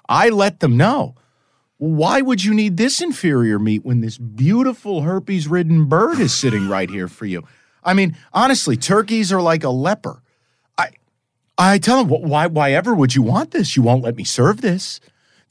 I 0.06 0.28
let 0.28 0.60
them 0.60 0.76
know. 0.76 1.14
Why 1.78 2.20
would 2.20 2.44
you 2.44 2.52
need 2.52 2.76
this 2.76 3.00
inferior 3.00 3.58
meat 3.58 3.86
when 3.86 4.02
this 4.02 4.18
beautiful 4.18 5.00
herpes 5.00 5.48
ridden 5.48 5.86
bird 5.86 6.20
is 6.20 6.34
sitting 6.34 6.68
right 6.68 6.90
here 6.90 7.08
for 7.08 7.24
you? 7.24 7.42
I 7.84 7.94
mean, 7.94 8.16
honestly, 8.32 8.76
turkeys 8.76 9.32
are 9.32 9.40
like 9.42 9.64
a 9.64 9.70
leper. 9.70 10.22
I 10.78 10.90
I 11.58 11.78
tell 11.78 12.04
them, 12.04 12.08
why 12.28 12.46
why 12.46 12.72
ever 12.72 12.94
would 12.94 13.14
you 13.14 13.22
want 13.22 13.50
this? 13.52 13.76
You 13.76 13.82
won't 13.82 14.02
let 14.02 14.16
me 14.16 14.24
serve 14.24 14.60
this. 14.60 15.00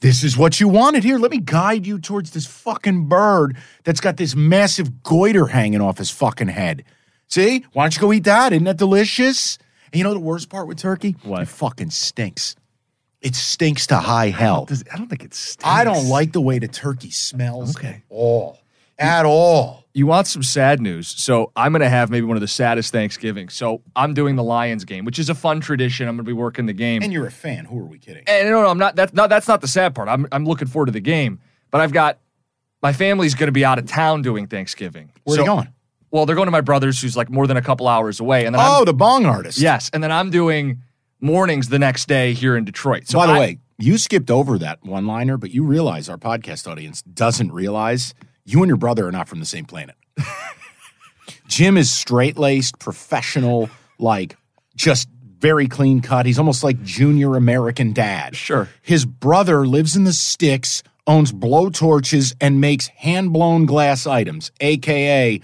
This 0.00 0.24
is 0.24 0.36
what 0.36 0.60
you 0.60 0.68
wanted. 0.68 1.04
Here, 1.04 1.18
let 1.18 1.30
me 1.30 1.38
guide 1.40 1.86
you 1.86 1.98
towards 1.98 2.30
this 2.30 2.46
fucking 2.46 3.06
bird 3.06 3.56
that's 3.84 4.00
got 4.00 4.16
this 4.16 4.34
massive 4.34 5.02
goiter 5.02 5.46
hanging 5.48 5.82
off 5.82 5.98
his 5.98 6.10
fucking 6.10 6.48
head. 6.48 6.84
See? 7.28 7.66
Why 7.74 7.84
don't 7.84 7.94
you 7.94 8.00
go 8.00 8.12
eat 8.12 8.24
that? 8.24 8.52
Isn't 8.54 8.64
that 8.64 8.78
delicious? 8.78 9.58
And 9.92 9.98
you 9.98 10.04
know 10.04 10.14
the 10.14 10.20
worst 10.20 10.48
part 10.48 10.66
with 10.68 10.78
turkey? 10.78 11.16
What? 11.22 11.42
It 11.42 11.48
fucking 11.48 11.90
stinks. 11.90 12.56
It 13.20 13.34
stinks 13.34 13.86
to 13.88 13.96
high 13.98 14.30
hell. 14.30 14.64
Does- 14.64 14.84
I 14.90 14.96
don't 14.96 15.08
think 15.08 15.22
it's. 15.22 15.58
I 15.62 15.84
don't 15.84 16.08
like 16.08 16.32
the 16.32 16.40
way 16.40 16.58
the 16.58 16.68
turkey 16.68 17.10
smells 17.10 17.76
Okay. 17.76 17.88
at 17.88 18.02
all. 18.08 18.58
At 18.98 19.26
all. 19.26 19.79
You 19.92 20.06
want 20.06 20.28
some 20.28 20.42
sad 20.44 20.80
news? 20.80 21.08
So 21.08 21.50
I'm 21.56 21.72
going 21.72 21.80
to 21.80 21.88
have 21.88 22.10
maybe 22.10 22.24
one 22.24 22.36
of 22.36 22.40
the 22.40 22.46
saddest 22.48 22.92
Thanksgivings. 22.92 23.54
So 23.54 23.82
I'm 23.96 24.14
doing 24.14 24.36
the 24.36 24.44
Lions 24.44 24.84
game, 24.84 25.04
which 25.04 25.18
is 25.18 25.28
a 25.28 25.34
fun 25.34 25.60
tradition. 25.60 26.06
I'm 26.06 26.14
going 26.16 26.24
to 26.24 26.28
be 26.28 26.32
working 26.32 26.66
the 26.66 26.72
game. 26.72 27.02
And 27.02 27.12
you're 27.12 27.26
a 27.26 27.30
fan. 27.32 27.64
Who 27.64 27.78
are 27.80 27.84
we 27.86 27.98
kidding? 27.98 28.22
And 28.28 28.48
no, 28.48 28.62
no, 28.62 28.68
I'm 28.68 28.78
not. 28.78 28.94
That's 28.94 29.12
not. 29.12 29.28
That's 29.30 29.48
not 29.48 29.60
the 29.60 29.66
sad 29.68 29.94
part. 29.94 30.08
I'm 30.08 30.26
I'm 30.30 30.44
looking 30.44 30.68
forward 30.68 30.86
to 30.86 30.92
the 30.92 31.00
game. 31.00 31.40
But 31.72 31.80
I've 31.80 31.92
got 31.92 32.18
my 32.82 32.92
family's 32.92 33.34
going 33.34 33.48
to 33.48 33.52
be 33.52 33.64
out 33.64 33.78
of 33.80 33.86
town 33.86 34.22
doing 34.22 34.46
Thanksgiving. 34.46 35.10
Where 35.24 35.36
So- 35.36 35.42
are 35.42 35.44
you 35.44 35.50
going? 35.50 35.68
Well, 36.12 36.26
they're 36.26 36.34
going 36.36 36.46
to 36.48 36.52
my 36.52 36.60
brother's, 36.60 37.00
who's 37.00 37.16
like 37.16 37.30
more 37.30 37.46
than 37.46 37.56
a 37.56 37.62
couple 37.62 37.86
hours 37.86 38.18
away. 38.18 38.44
And 38.44 38.52
then 38.54 38.60
Oh, 38.64 38.80
I'm, 38.80 38.84
the 38.84 38.92
bong 38.92 39.26
artist. 39.26 39.58
yes, 39.58 39.90
and 39.92 40.02
then 40.02 40.10
I'm 40.10 40.30
doing 40.30 40.82
mornings 41.20 41.68
the 41.68 41.78
next 41.78 42.08
day 42.08 42.32
here 42.32 42.56
in 42.56 42.64
Detroit. 42.64 43.06
So 43.06 43.18
By 43.18 43.26
the 43.28 43.32
I- 43.34 43.38
way, 43.38 43.58
you 43.78 43.96
skipped 43.96 44.28
over 44.30 44.58
that 44.58 44.82
one 44.84 45.06
liner, 45.06 45.36
but 45.36 45.50
you 45.52 45.62
realize 45.62 46.08
our 46.08 46.16
podcast 46.18 46.68
audience 46.68 47.02
doesn't 47.02 47.52
realize 47.52 48.12
you 48.50 48.62
and 48.62 48.68
your 48.68 48.76
brother 48.76 49.06
are 49.06 49.12
not 49.12 49.28
from 49.28 49.40
the 49.40 49.46
same 49.46 49.64
planet. 49.64 49.96
Jim 51.48 51.76
is 51.76 51.90
straight 51.90 52.38
laced, 52.38 52.78
professional, 52.78 53.70
like 53.98 54.36
just 54.76 55.08
very 55.38 55.68
clean 55.68 56.00
cut. 56.00 56.26
He's 56.26 56.38
almost 56.38 56.62
like 56.62 56.82
junior 56.82 57.36
American 57.36 57.92
dad. 57.92 58.36
Sure. 58.36 58.68
His 58.82 59.04
brother 59.04 59.66
lives 59.66 59.96
in 59.96 60.04
the 60.04 60.12
sticks, 60.12 60.82
owns 61.06 61.32
blow 61.32 61.70
torches, 61.70 62.34
and 62.40 62.60
makes 62.60 62.88
hand 62.88 63.32
blown 63.32 63.66
glass 63.66 64.06
items, 64.06 64.52
AKA 64.60 65.40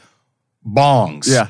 bongs. 0.66 1.28
yeah, 1.28 1.48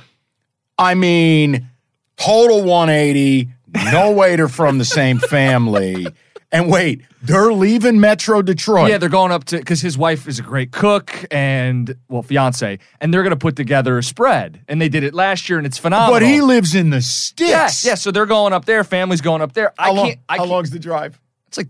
I 0.79 0.95
mean, 0.95 1.69
total 2.17 2.63
180. 2.63 3.49
No 3.93 4.13
way 4.13 4.37
they're 4.37 4.49
from 4.49 4.79
the 4.79 4.85
same 4.85 5.19
family. 5.19 6.07
And 6.53 6.71
wait, 6.71 7.03
they're 7.23 7.53
leaving 7.53 7.99
Metro 8.01 8.41
Detroit. 8.41 8.89
yeah, 8.89 8.99
they're 8.99 9.09
going 9.09 9.33
up 9.33 9.45
to 9.47 9.59
because 9.59 9.81
his 9.81 9.99
wife 9.99 10.29
is 10.29 10.39
a 10.39 10.43
great 10.43 10.71
cook 10.71 11.25
and 11.31 11.97
well, 12.09 12.23
fiance, 12.23 12.79
and 13.01 13.13
they're 13.13 13.23
going 13.25 13.31
to 13.33 13.37
put 13.37 13.57
together 13.57 13.99
a 13.99 14.03
spread. 14.03 14.63
And 14.69 14.81
they 14.81 14.89
did 14.89 15.03
it 15.03 15.13
last 15.13 15.49
year, 15.49 15.59
and 15.59 15.67
it's 15.67 15.77
phenomenal. 15.79 16.15
but 16.15 16.23
he 16.23 16.41
lives 16.41 16.75
in 16.75 16.91
the 16.91 17.03
sticks. 17.03 17.51
Yes, 17.51 17.85
yes. 17.85 18.03
So 18.03 18.11
they're 18.13 18.27
going 18.27 18.53
up 18.53 18.65
there. 18.65 18.85
Family's 18.85 19.21
going 19.21 19.43
up 19.43 19.55
there. 19.55 19.73
I 19.79 19.91
long, 19.91 20.07
can't. 20.07 20.21
I 20.29 20.35
how 20.35 20.43
can't, 20.45 20.51
long's 20.51 20.71
the 20.71 20.79
drive? 20.79 21.21
It's 21.49 21.59
like 21.59 21.69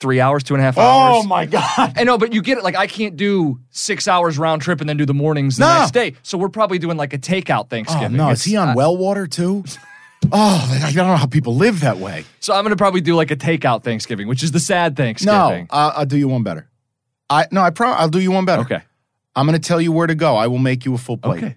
three 0.00 0.20
hours, 0.20 0.44
two 0.44 0.54
and 0.54 0.60
a 0.60 0.64
half 0.64 0.78
hours. 0.78 1.24
Oh 1.24 1.26
my 1.26 1.46
God. 1.46 1.94
I 1.96 2.04
know, 2.04 2.16
but 2.16 2.32
you 2.32 2.40
get 2.40 2.56
it. 2.58 2.62
Like 2.64 2.76
I 2.76 2.86
can't 2.86 3.16
do 3.16 3.58
six 3.70 4.06
hours 4.06 4.38
round 4.38 4.62
trip 4.62 4.80
and 4.80 4.88
then 4.88 4.96
do 4.96 5.06
the 5.06 5.14
mornings 5.14 5.56
the 5.56 5.66
No. 5.66 5.78
next 5.80 5.90
day. 5.92 6.14
So 6.22 6.38
we're 6.38 6.48
probably 6.50 6.78
doing 6.78 6.96
like 6.96 7.14
a 7.14 7.18
takeout 7.18 7.62
Oh 7.64 7.66
Thanksgiving. 7.68 8.16
no, 8.16 8.30
is 8.30 8.44
he 8.44 8.56
on 8.56 8.68
uh, 8.70 8.74
well 8.76 8.96
water 8.96 9.26
too? 9.26 9.64
Oh, 10.32 10.80
I 10.84 10.90
don't 10.92 11.06
know 11.06 11.16
how 11.16 11.26
people 11.26 11.54
live 11.54 11.80
that 11.80 11.98
way. 11.98 12.24
So 12.40 12.54
I'm 12.54 12.64
gonna 12.64 12.76
probably 12.76 13.00
do 13.00 13.14
like 13.14 13.30
a 13.30 13.36
takeout 13.36 13.82
Thanksgiving, 13.84 14.28
which 14.28 14.42
is 14.42 14.52
the 14.52 14.60
sad 14.60 14.92
No, 14.92 15.04
Thanksgiving. 15.04 15.66
uh, 15.70 15.92
I'll 15.96 16.06
do 16.06 16.16
you 16.16 16.28
one 16.28 16.42
better. 16.42 16.68
I 17.30 17.46
no, 17.50 17.60
I 17.62 17.70
pro- 17.70 17.90
I'll 17.90 18.08
do 18.08 18.20
you 18.20 18.30
one 18.30 18.44
better. 18.44 18.62
Okay. 18.62 18.80
I'm 19.36 19.46
going 19.46 19.60
to 19.60 19.66
tell 19.68 19.80
you 19.80 19.90
where 19.90 20.06
to 20.06 20.14
go. 20.14 20.36
I 20.36 20.46
will 20.46 20.58
make 20.58 20.84
you 20.84 20.94
a 20.94 20.98
full 20.98 21.16
plate. 21.16 21.42
Okay. 21.42 21.56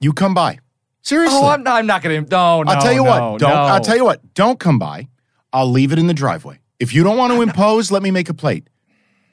You 0.00 0.14
come 0.14 0.32
by. 0.32 0.58
Seriously. 1.02 1.38
Oh, 1.38 1.48
I'm 1.48 1.62
not, 1.62 1.76
I'm 1.76 1.86
not 1.86 2.02
gonna. 2.02 2.22
No, 2.22 2.62
no. 2.62 2.72
I'll 2.72 2.80
tell 2.80 2.92
you 2.92 3.04
no, 3.04 3.10
what. 3.32 3.40
Don't. 3.40 3.50
no. 3.50 3.54
I'll 3.56 3.80
tell 3.80 3.96
you 3.96 4.04
what. 4.04 4.34
Don't 4.34 4.58
come 4.58 4.78
by. 4.78 5.08
I'll 5.52 5.70
leave 5.70 5.92
it 5.92 5.98
in 5.98 6.06
the 6.06 6.14
driveway. 6.14 6.60
If 6.80 6.94
you 6.94 7.04
don't 7.04 7.18
want 7.18 7.32
to 7.34 7.42
impose, 7.42 7.90
let 7.90 8.02
me 8.02 8.10
make 8.10 8.28
a 8.30 8.34
plate. 8.34 8.68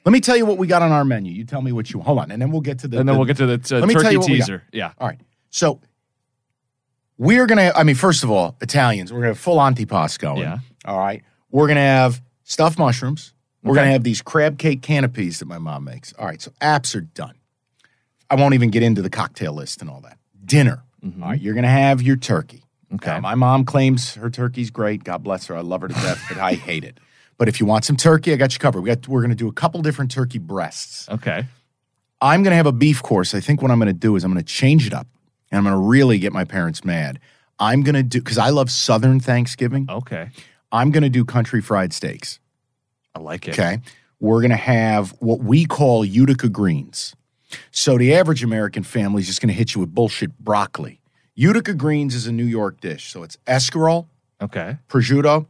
Let 0.04 0.12
me 0.12 0.20
tell 0.20 0.36
you 0.36 0.44
what 0.44 0.58
we 0.58 0.66
got 0.66 0.82
on 0.82 0.92
our 0.92 1.04
menu. 1.04 1.32
You 1.32 1.44
tell 1.44 1.62
me 1.62 1.72
what 1.72 1.90
you 1.92 2.00
hold 2.00 2.18
on, 2.18 2.30
and 2.30 2.42
then 2.42 2.50
we'll 2.50 2.60
get 2.60 2.80
to 2.80 2.88
the. 2.88 2.98
And 2.98 3.08
then 3.08 3.14
the- 3.14 3.18
we'll 3.18 3.26
get 3.26 3.36
to 3.38 3.46
the 3.46 3.76
uh, 3.76 3.80
Let 3.80 3.88
me 3.88 3.94
tell 3.94 4.02
turkey 4.02 4.12
you 4.14 4.20
what 4.20 4.28
we 4.30 4.38
got. 4.38 4.44
teaser. 4.44 4.62
Yeah. 4.72 4.92
All 4.98 5.08
right. 5.08 5.18
So 5.50 5.80
we're 7.18 7.46
gonna. 7.46 7.72
I 7.74 7.84
mean, 7.84 7.94
first 7.94 8.24
of 8.24 8.30
all, 8.30 8.56
Italians. 8.60 9.12
We're 9.12 9.20
gonna 9.20 9.28
have 9.28 9.38
full 9.38 9.58
antipasto 9.58 10.18
going. 10.18 10.42
Yeah. 10.42 10.58
All 10.84 10.98
right. 10.98 11.22
We're 11.50 11.68
gonna 11.68 11.80
have 11.80 12.22
stuffed 12.44 12.78
mushrooms. 12.78 13.34
We're 13.62 13.74
gonna 13.74 13.92
have 13.92 14.02
these 14.02 14.22
crab 14.22 14.58
cake 14.58 14.82
canopies 14.82 15.38
that 15.38 15.46
my 15.46 15.58
mom 15.58 15.84
makes. 15.84 16.12
All 16.14 16.26
right. 16.26 16.40
So 16.40 16.50
apps 16.60 16.96
are 16.96 17.00
done. 17.02 17.34
I 18.28 18.34
won't 18.34 18.54
even 18.54 18.70
get 18.70 18.82
into 18.82 19.02
the 19.02 19.10
cocktail 19.10 19.52
list 19.52 19.80
and 19.80 19.90
all 19.90 20.00
that. 20.00 20.18
Dinner. 20.44 20.82
All 21.04 21.30
right. 21.30 21.40
You're 21.40 21.54
gonna 21.54 21.68
have 21.68 22.02
your 22.02 22.16
turkey. 22.16 22.64
Mm-hmm. 22.86 22.94
Okay. 22.96 23.10
Now, 23.10 23.20
my 23.20 23.34
mom 23.34 23.64
claims 23.64 24.14
her 24.14 24.30
turkey's 24.30 24.70
great. 24.70 25.04
God 25.04 25.22
bless 25.22 25.46
her. 25.46 25.56
I 25.56 25.60
love 25.60 25.82
her 25.82 25.88
to 25.88 25.94
death, 25.94 26.24
but 26.28 26.38
I 26.38 26.54
hate 26.54 26.84
it. 26.84 26.98
But 27.38 27.48
if 27.48 27.60
you 27.60 27.66
want 27.66 27.84
some 27.84 27.96
turkey, 27.96 28.32
I 28.32 28.36
got 28.36 28.52
you 28.52 28.58
covered. 28.58 28.82
We 28.82 28.88
got. 28.88 29.06
We're 29.06 29.22
gonna 29.22 29.34
do 29.34 29.48
a 29.48 29.52
couple 29.52 29.80
different 29.82 30.10
turkey 30.10 30.38
breasts. 30.38 31.08
Okay. 31.08 31.46
I'm 32.22 32.44
going 32.44 32.52
to 32.52 32.56
have 32.56 32.66
a 32.66 32.72
beef 32.72 33.02
course. 33.02 33.34
I 33.34 33.40
think 33.40 33.62
what 33.62 33.72
I'm 33.72 33.80
going 33.80 33.88
to 33.88 33.92
do 33.92 34.14
is 34.14 34.22
I'm 34.22 34.32
going 34.32 34.42
to 34.42 34.48
change 34.48 34.86
it 34.86 34.94
up 34.94 35.08
and 35.52 35.58
I'm 35.58 35.64
going 35.64 35.74
to 35.80 35.88
really 35.88 36.18
get 36.18 36.32
my 36.32 36.44
parents 36.44 36.84
mad. 36.84 37.20
I'm 37.60 37.82
going 37.82 37.94
to 37.94 38.02
do, 38.02 38.18
because 38.20 38.38
I 38.38 38.48
love 38.48 38.70
Southern 38.70 39.20
Thanksgiving, 39.20 39.86
Okay. 39.88 40.30
I'm 40.72 40.90
going 40.90 41.02
to 41.02 41.10
do 41.10 41.24
country 41.24 41.60
fried 41.60 41.92
steaks. 41.92 42.40
I 43.14 43.20
like 43.20 43.46
it. 43.46 43.52
Okay. 43.58 43.78
We're 44.20 44.40
going 44.40 44.50
to 44.50 44.56
have 44.56 45.10
what 45.20 45.40
we 45.40 45.66
call 45.66 46.04
Utica 46.04 46.48
greens. 46.48 47.14
So 47.70 47.98
the 47.98 48.14
average 48.14 48.42
American 48.42 48.82
family 48.82 49.20
is 49.20 49.26
just 49.26 49.42
going 49.42 49.48
to 49.48 49.54
hit 49.54 49.74
you 49.74 49.80
with 49.82 49.94
bullshit 49.94 50.36
broccoli. 50.38 51.00
Utica 51.34 51.74
greens 51.74 52.14
is 52.14 52.26
a 52.26 52.32
New 52.32 52.44
York 52.46 52.80
dish. 52.80 53.10
So 53.12 53.22
it's 53.22 53.36
escarole, 53.46 54.06
Okay. 54.40 54.78
prosciutto, 54.88 55.46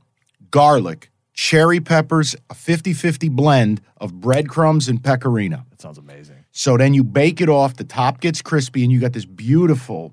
garlic, 0.50 1.10
cherry 1.34 1.80
peppers, 1.80 2.34
a 2.50 2.54
50 2.54 2.92
50 2.92 3.28
blend 3.28 3.80
of 3.98 4.20
breadcrumbs 4.20 4.88
and 4.88 5.02
pecorino. 5.02 5.64
That 5.70 5.80
sounds 5.80 5.98
amazing. 5.98 6.41
So 6.52 6.76
then 6.76 6.94
you 6.94 7.02
bake 7.02 7.40
it 7.40 7.48
off, 7.48 7.76
the 7.76 7.84
top 7.84 8.20
gets 8.20 8.42
crispy, 8.42 8.82
and 8.84 8.92
you 8.92 9.00
got 9.00 9.12
this 9.14 9.24
beautiful 9.24 10.12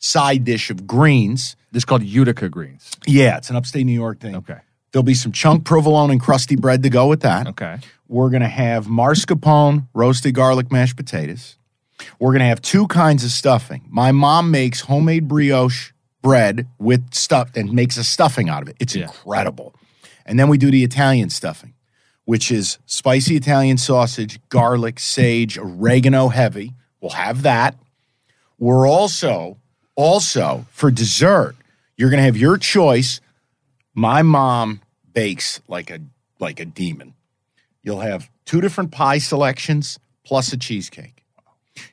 side 0.00 0.44
dish 0.44 0.70
of 0.70 0.86
greens. 0.86 1.56
This 1.72 1.80
is 1.80 1.84
called 1.84 2.02
Utica 2.02 2.48
greens. 2.48 2.90
Yeah, 3.06 3.36
it's 3.36 3.48
an 3.50 3.56
upstate 3.56 3.86
New 3.86 3.92
York 3.92 4.20
thing. 4.20 4.36
Okay. 4.36 4.58
There'll 4.92 5.02
be 5.04 5.14
some 5.14 5.32
chunk 5.32 5.64
provolone 5.64 6.10
and 6.10 6.20
crusty 6.20 6.56
bread 6.56 6.82
to 6.82 6.90
go 6.90 7.06
with 7.08 7.20
that. 7.20 7.46
Okay. 7.48 7.78
We're 8.08 8.30
going 8.30 8.42
to 8.42 8.48
have 8.48 8.86
mascarpone, 8.86 9.86
roasted 9.94 10.34
garlic 10.34 10.72
mashed 10.72 10.96
potatoes. 10.96 11.56
We're 12.18 12.30
going 12.30 12.40
to 12.40 12.46
have 12.46 12.62
two 12.62 12.86
kinds 12.88 13.22
of 13.24 13.30
stuffing. 13.30 13.84
My 13.88 14.12
mom 14.12 14.50
makes 14.50 14.80
homemade 14.80 15.28
brioche 15.28 15.92
bread 16.22 16.66
with 16.78 17.12
stuff 17.12 17.50
and 17.54 17.72
makes 17.72 17.96
a 17.96 18.04
stuffing 18.04 18.48
out 18.48 18.62
of 18.62 18.68
it. 18.68 18.76
It's 18.80 18.94
Yeah. 18.94 19.04
incredible. 19.04 19.74
And 20.24 20.38
then 20.38 20.48
we 20.48 20.58
do 20.58 20.70
the 20.70 20.84
Italian 20.84 21.30
stuffing, 21.30 21.74
which 22.28 22.52
is 22.52 22.78
spicy 22.84 23.36
Italian 23.36 23.78
sausage, 23.78 24.38
garlic, 24.50 25.00
sage, 25.00 25.56
oregano 25.56 26.28
heavy. 26.28 26.74
We'll 27.00 27.12
have 27.12 27.40
that. 27.40 27.74
We're 28.58 28.86
also, 28.86 29.56
also 29.96 30.66
for 30.70 30.90
dessert, 30.90 31.56
you're 31.96 32.10
going 32.10 32.18
to 32.18 32.24
have 32.24 32.36
your 32.36 32.58
choice. 32.58 33.22
My 33.94 34.20
mom 34.20 34.82
bakes 35.14 35.62
like 35.68 35.90
a 35.90 36.00
like 36.38 36.60
a 36.60 36.66
demon. 36.66 37.14
You'll 37.82 38.00
have 38.00 38.28
two 38.44 38.60
different 38.60 38.90
pie 38.92 39.16
selections 39.18 39.98
plus 40.22 40.52
a 40.52 40.58
cheesecake. 40.58 41.24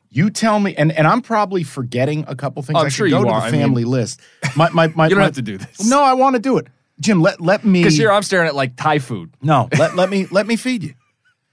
You 0.09 0.29
tell 0.29 0.59
me, 0.59 0.75
and, 0.75 0.91
and 0.91 1.07
I'm 1.07 1.21
probably 1.21 1.63
forgetting 1.63 2.25
a 2.27 2.35
couple 2.35 2.61
things. 2.61 2.75
Oh, 2.75 2.81
I'm 2.81 2.87
I 2.87 2.89
sure 2.89 3.07
go 3.07 3.19
you 3.19 3.23
to 3.25 3.31
are. 3.31 3.39
the 3.39 3.47
I 3.47 3.51
mean- 3.51 3.61
family 3.61 3.85
list. 3.85 4.19
My, 4.57 4.69
my, 4.71 4.87
my, 4.89 5.05
You 5.07 5.11
don't 5.11 5.19
my- 5.19 5.25
have 5.25 5.35
to 5.35 5.41
do 5.41 5.57
this. 5.57 5.89
No, 5.89 6.03
I 6.03 6.11
want 6.13 6.35
to 6.35 6.41
do 6.41 6.57
it. 6.57 6.67
Jim, 6.99 7.21
let 7.21 7.41
let 7.41 7.65
me. 7.65 7.81
Because 7.81 7.97
here 7.97 8.11
I'm 8.11 8.23
staring 8.23 8.47
at 8.47 8.55
like 8.55 8.75
Thai 8.75 8.99
food. 8.99 9.31
no, 9.41 9.67
let 9.77 9.95
let 9.95 10.09
me 10.09 10.27
let 10.31 10.47
me 10.47 10.55
feed 10.55 10.83
you, 10.83 10.93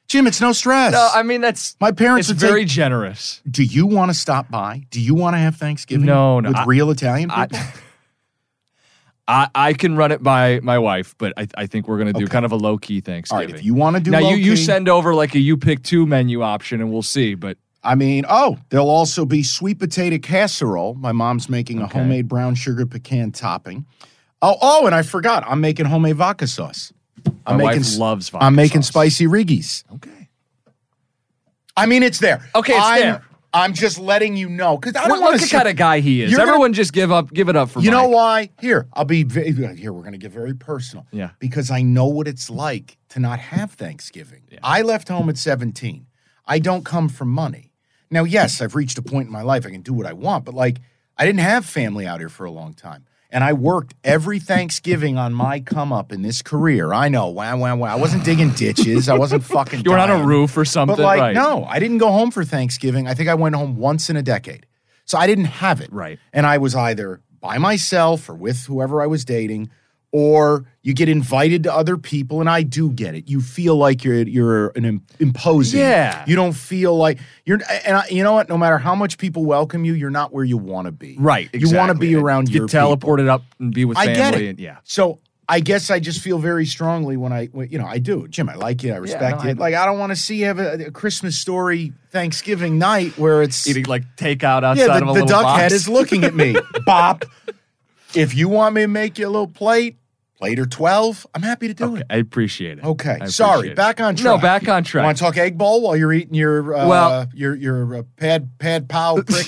Jim. 0.08 0.26
It's 0.26 0.40
no 0.40 0.52
stress. 0.52 0.92
No, 0.92 1.08
I 1.12 1.22
mean 1.22 1.40
that's 1.40 1.76
my 1.80 1.90
parents 1.92 2.30
it's 2.30 2.40
would 2.42 2.48
very 2.48 2.62
take- 2.62 2.68
generous. 2.70 3.40
Do 3.50 3.62
you 3.64 3.86
want 3.86 4.10
to 4.10 4.14
stop 4.16 4.50
by? 4.50 4.86
Do 4.90 5.00
you 5.00 5.14
want 5.14 5.34
to 5.34 5.38
have 5.38 5.56
Thanksgiving? 5.56 6.06
No, 6.06 6.40
no, 6.40 6.50
with 6.50 6.58
I- 6.58 6.64
real 6.64 6.90
Italian 6.90 7.30
I- 7.30 7.46
people. 7.46 7.64
I, 9.28 9.48
I 9.54 9.72
can 9.72 9.94
run 9.96 10.10
it 10.10 10.20
by 10.22 10.58
my 10.64 10.78
wife, 10.80 11.14
but 11.16 11.32
I, 11.36 11.46
I 11.56 11.66
think 11.66 11.86
we're 11.86 11.96
gonna 11.98 12.12
do 12.12 12.24
Okay. 12.24 12.32
kind 12.32 12.44
of 12.44 12.50
a 12.52 12.56
low 12.56 12.76
key 12.76 12.96
All 12.96 13.02
Thanksgiving. 13.02 13.46
right, 13.50 13.54
if 13.54 13.64
you 13.64 13.72
want 13.72 13.96
to 13.96 14.02
do 14.02 14.10
now 14.10 14.18
you 14.18 14.36
you 14.36 14.50
low-key- 14.50 14.56
send 14.64 14.88
over 14.88 15.14
like 15.14 15.34
a 15.34 15.38
you 15.38 15.56
pick 15.56 15.82
two 15.84 16.06
menu 16.06 16.42
option 16.42 16.80
and 16.80 16.92
we'll 16.92 17.02
see. 17.02 17.34
But 17.36 17.56
I 17.84 17.94
mean, 17.94 18.24
oh, 18.28 18.58
there'll 18.70 18.90
also 18.90 19.24
be 19.24 19.42
sweet 19.44 19.78
potato 19.78 20.18
casserole. 20.18 20.94
My 20.94 21.12
mom's 21.12 21.48
making 21.48 21.80
a 21.80 21.86
homemade 21.86 22.28
brown 22.28 22.56
sugar 22.56 22.84
pecan 22.84 23.30
topping. 23.30 23.86
Oh, 24.42 24.56
oh, 24.60 24.86
and 24.86 24.94
I 24.94 25.02
forgot, 25.02 25.44
I'm 25.46 25.60
making 25.60 25.86
homemade 25.86 26.16
vodka 26.16 26.46
sauce. 26.46 26.92
I'm 27.46 27.56
My 27.58 27.64
making 27.64 27.82
wife 27.82 27.98
loves 27.98 28.28
vodka 28.28 28.44
I'm 28.44 28.54
making 28.56 28.82
sauce. 28.82 28.88
spicy 28.88 29.26
riggies. 29.26 29.84
Okay. 29.94 30.28
I 31.76 31.86
mean, 31.86 32.02
it's 32.02 32.18
there. 32.18 32.48
Okay, 32.54 32.74
it's 32.74 32.84
I'm, 32.84 33.00
there. 33.00 33.22
I'm 33.54 33.72
just 33.74 33.98
letting 33.98 34.36
you 34.36 34.48
know 34.48 34.76
because 34.76 34.96
I 34.96 35.02
don't 35.06 35.12
Look, 35.12 35.20
want 35.20 35.32
look 35.34 35.42
to 35.42 35.46
the 35.48 35.56
kind 35.56 35.68
of 35.68 35.76
guy 35.76 36.00
he 36.00 36.22
is. 36.22 36.30
You're 36.30 36.38
gonna- 36.38 36.50
Everyone 36.50 36.72
just 36.72 36.92
give 36.92 37.12
up, 37.12 37.32
give 37.32 37.48
it 37.48 37.56
up 37.56 37.70
for 37.70 37.80
You 37.80 37.90
know 37.90 38.04
Mike. 38.08 38.14
why? 38.14 38.50
Here, 38.60 38.88
I'll 38.94 39.04
be 39.04 39.22
very, 39.24 39.52
here. 39.76 39.92
We're 39.92 40.00
going 40.02 40.12
to 40.12 40.18
get 40.18 40.32
very 40.32 40.54
personal. 40.54 41.06
Yeah. 41.12 41.30
Because 41.38 41.70
I 41.70 41.82
know 41.82 42.06
what 42.06 42.26
it's 42.28 42.50
like 42.50 42.96
to 43.10 43.20
not 43.20 43.38
have 43.38 43.72
Thanksgiving. 43.72 44.42
I 44.62 44.82
left 44.82 45.08
home 45.08 45.28
at 45.28 45.36
17. 45.38 46.06
I 46.46 46.58
don't 46.58 46.84
come 46.84 47.08
from 47.08 47.28
money. 47.30 47.72
Now, 48.10 48.24
yes, 48.24 48.60
I've 48.60 48.74
reached 48.74 48.98
a 48.98 49.02
point 49.02 49.26
in 49.26 49.32
my 49.32 49.42
life 49.42 49.64
I 49.66 49.70
can 49.70 49.82
do 49.82 49.92
what 49.94 50.06
I 50.06 50.12
want, 50.12 50.44
but 50.44 50.54
like 50.54 50.78
I 51.16 51.24
didn't 51.24 51.40
have 51.40 51.64
family 51.64 52.06
out 52.06 52.20
here 52.20 52.28
for 52.28 52.44
a 52.44 52.50
long 52.50 52.74
time. 52.74 53.04
And 53.32 53.42
I 53.42 53.54
worked 53.54 53.94
every 54.04 54.38
Thanksgiving 54.38 55.16
on 55.16 55.32
my 55.32 55.58
come 55.60 55.90
up 55.90 56.12
in 56.12 56.20
this 56.20 56.42
career. 56.42 56.92
I 56.92 57.08
know, 57.08 57.28
wow, 57.28 57.56
wow, 57.56 57.74
wow. 57.76 57.96
I 57.96 57.98
wasn't 57.98 58.24
digging 58.24 58.50
ditches. 58.50 59.08
I 59.08 59.14
wasn't 59.14 59.42
fucking. 59.42 59.84
You 59.84 59.90
were 59.90 59.98
on 59.98 60.10
a 60.10 60.22
roof 60.22 60.54
or 60.56 60.66
something, 60.66 60.96
But 60.96 61.02
like, 61.02 61.20
right. 61.20 61.34
no, 61.34 61.64
I 61.64 61.78
didn't 61.78 61.98
go 61.98 62.12
home 62.12 62.30
for 62.30 62.44
Thanksgiving. 62.44 63.08
I 63.08 63.14
think 63.14 63.30
I 63.30 63.34
went 63.34 63.56
home 63.56 63.76
once 63.76 64.10
in 64.10 64.16
a 64.16 64.22
decade. 64.22 64.66
So 65.06 65.16
I 65.16 65.26
didn't 65.26 65.46
have 65.46 65.80
it. 65.80 65.90
Right. 65.90 66.18
And 66.32 66.46
I 66.46 66.58
was 66.58 66.74
either 66.74 67.22
by 67.40 67.56
myself 67.56 68.28
or 68.28 68.34
with 68.34 68.66
whoever 68.66 69.00
I 69.02 69.06
was 69.06 69.24
dating, 69.24 69.70
or 70.12 70.66
you 70.82 70.92
get 70.94 71.08
invited 71.08 71.62
to 71.62 71.74
other 71.74 71.96
people, 71.96 72.40
and 72.40 72.48
I 72.48 72.62
do 72.62 72.90
get 72.90 73.14
it. 73.14 73.28
You 73.28 73.40
feel 73.40 73.76
like 73.76 74.04
you're 74.04 74.22
you're 74.22 74.68
an 74.76 75.02
imposing. 75.18 75.80
Yeah. 75.80 76.22
You 76.26 76.36
don't 76.36 76.52
feel 76.52 76.96
like 76.96 77.18
you're. 77.46 77.58
And 77.86 77.96
I, 77.96 78.06
you 78.08 78.22
know 78.22 78.34
what? 78.34 78.48
No 78.48 78.58
matter 78.58 78.78
how 78.78 78.94
much 78.94 79.16
people 79.16 79.44
welcome 79.44 79.84
you, 79.84 79.94
you're 79.94 80.10
not 80.10 80.32
where 80.32 80.44
you 80.44 80.58
want 80.58 80.86
to 80.86 80.92
be. 80.92 81.16
Right. 81.18 81.48
Exactly. 81.52 81.70
You 81.70 81.76
want 81.76 81.92
to 81.92 81.98
be 81.98 82.14
around 82.14 82.48
Get 82.48 82.54
your 82.56 82.68
people. 82.68 82.96
teleported 82.96 83.28
up 83.28 83.42
and 83.58 83.72
be 83.74 83.84
with 83.86 83.96
family 83.96 84.12
I 84.12 84.14
get 84.14 84.34
it. 84.34 84.48
And, 84.50 84.58
yeah. 84.60 84.78
So 84.84 85.18
I 85.48 85.60
guess 85.60 85.90
I 85.90 85.98
just 85.98 86.20
feel 86.20 86.38
very 86.38 86.66
strongly 86.66 87.16
when 87.16 87.32
I, 87.32 87.46
when- 87.46 87.68
you 87.70 87.78
know, 87.78 87.86
I 87.86 87.98
do. 87.98 88.28
Jim, 88.28 88.48
I 88.48 88.54
like 88.54 88.82
you. 88.82 88.92
I 88.92 88.96
respect 88.96 89.38
no, 89.38 89.44
you. 89.44 89.50
I- 89.50 89.52
like, 89.54 89.74
I 89.74 89.86
don't 89.86 89.98
want 89.98 90.10
to 90.10 90.16
see 90.16 90.36
you 90.36 90.44
have 90.46 90.58
a, 90.58 90.86
a 90.86 90.90
Christmas 90.90 91.38
story 91.38 91.92
Thanksgiving 92.10 92.78
night 92.78 93.16
where 93.18 93.42
it's 93.42 93.66
Eating 93.66 93.84
like 93.86 94.04
takeout 94.16 94.62
outside 94.62 94.86
yeah, 94.86 94.98
of 94.98 95.00
the, 95.00 95.04
a 95.04 95.06
the 95.06 95.12
little 95.12 95.26
duck 95.28 95.42
box. 95.44 95.62
head 95.62 95.72
is 95.72 95.88
looking 95.88 96.24
at 96.24 96.34
me. 96.34 96.54
Bop. 96.86 97.24
If 98.14 98.34
you 98.34 98.48
want 98.48 98.74
me 98.74 98.82
to 98.82 98.88
make 98.88 99.18
you 99.18 99.26
a 99.26 99.30
little 99.30 99.48
plate, 99.48 99.96
or 100.58 100.66
twelve, 100.66 101.26
I'm 101.34 101.42
happy 101.42 101.68
to 101.68 101.74
do 101.74 101.84
Okay, 101.92 102.00
it. 102.00 102.06
I 102.10 102.16
appreciate 102.16 102.78
it. 102.78 102.84
Okay, 102.84 103.18
I 103.20 103.26
sorry. 103.26 103.70
it. 103.70 103.76
Back 103.76 104.00
on 104.00 104.14
track. 104.16 104.24
No, 104.24 104.38
back 104.38 104.68
on 104.68 104.84
track. 104.84 105.04
Want 105.04 105.16
to 105.16 105.22
talk 105.24 105.36
egg 105.36 105.56
bowl 105.56 105.82
while 105.82 105.96
you're 105.96 106.12
eating 106.12 106.34
your 106.34 106.74
uh, 106.74 106.86
Well- 106.88 107.28
your 107.34 107.54
your 107.54 107.94
uh, 107.96 108.02
pad 108.16 108.50
pad 108.58 108.88
pow 108.88 109.22
prick 109.26 109.46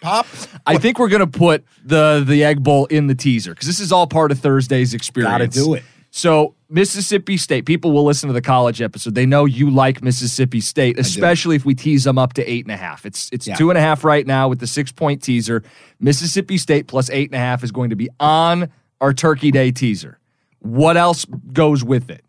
pop? 0.00 0.26
I 0.66 0.78
think 0.78 0.98
we're 0.98 1.08
gonna 1.08 1.26
put 1.26 1.64
the 1.84 2.22
the 2.26 2.44
egg 2.44 2.62
bowl 2.62 2.86
in 2.86 3.06
the 3.08 3.14
teaser 3.14 3.52
because 3.52 3.66
this 3.66 3.80
is 3.80 3.92
all 3.92 4.06
part 4.06 4.30
of 4.32 4.38
Thursday's 4.38 4.94
experience. 4.94 5.32
Gotta 5.32 5.48
do 5.48 5.74
it. 5.74 5.82
So 6.12 6.54
Mississippi 6.70 7.36
State 7.36 7.66
people 7.66 7.92
will 7.92 8.04
listen 8.04 8.28
to 8.28 8.32
the 8.32 8.40
college 8.40 8.80
episode. 8.80 9.14
They 9.14 9.26
know 9.26 9.44
you 9.44 9.68
like 9.68 10.02
Mississippi 10.02 10.60
State, 10.60 10.98
especially 10.98 11.56
if 11.56 11.66
we 11.66 11.74
tease 11.74 12.04
them 12.04 12.16
up 12.16 12.32
to 12.34 12.50
eight 12.50 12.64
and 12.64 12.72
a 12.72 12.76
half. 12.76 13.04
It's 13.04 13.28
it's 13.32 13.46
Yeah. 13.46 13.56
two 13.56 13.68
and 13.70 13.76
a 13.76 13.82
half 13.82 14.02
right 14.02 14.26
now 14.26 14.48
with 14.48 14.58
the 14.60 14.66
six 14.66 14.90
point 14.92 15.22
teaser. 15.22 15.62
Mississippi 16.00 16.56
State 16.56 16.86
plus 16.86 17.10
eight 17.10 17.28
and 17.30 17.34
a 17.34 17.38
half 17.38 17.62
is 17.62 17.70
going 17.70 17.90
to 17.90 17.96
be 17.96 18.08
on 18.18 18.70
our 19.00 19.12
Turkey 19.12 19.50
Day 19.50 19.70
teaser. 19.72 20.18
What 20.66 20.96
else 20.96 21.24
goes 21.52 21.84
with 21.84 22.10
it? 22.10 22.24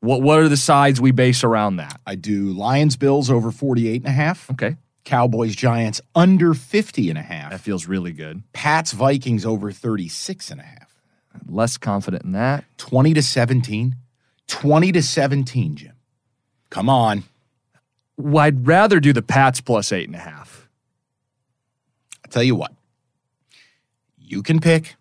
What 0.00 0.22
what 0.22 0.38
are 0.38 0.48
the 0.48 0.56
sides 0.56 1.00
we 1.00 1.10
base 1.10 1.44
around 1.44 1.76
that? 1.76 2.00
I 2.06 2.14
do 2.14 2.52
Lions 2.52 2.96
Bills 2.96 3.30
over 3.30 3.50
48 3.50 4.02
and 4.02 4.08
a 4.08 4.12
half. 4.12 4.50
Okay, 4.50 4.76
Cowboys 5.04 5.54
Giants 5.56 6.00
under 6.14 6.54
50 6.54 7.08
and 7.10 7.18
a 7.18 7.22
half. 7.22 7.50
that 7.50 7.60
feels 7.60 7.86
really 7.86 8.12
good. 8.12 8.42
Pats 8.52 8.92
Vikings 8.92 9.44
over 9.44 9.72
36 9.72 10.50
and 10.50 10.60
a 10.60 10.64
half. 10.64 11.00
Less 11.48 11.76
confident 11.76 12.24
in 12.24 12.32
that. 12.32 12.64
20 12.78 13.14
to 13.14 13.22
17. 13.22 13.96
20 14.46 14.92
to 14.92 15.02
17, 15.02 15.76
Jim. 15.76 15.92
Come 16.70 16.88
on. 16.88 17.24
Well, 18.16 18.44
I'd 18.44 18.66
rather 18.66 19.00
do 19.00 19.12
the 19.12 19.22
Pats 19.22 19.60
plus 19.60 19.92
eight 19.92 20.08
and 20.08 20.16
a 20.16 20.20
half. 20.20 20.68
I'll 22.24 22.30
tell 22.30 22.42
you 22.42 22.54
what. 22.54 22.72
You 24.18 24.42
can 24.42 24.60
pick. 24.60 24.94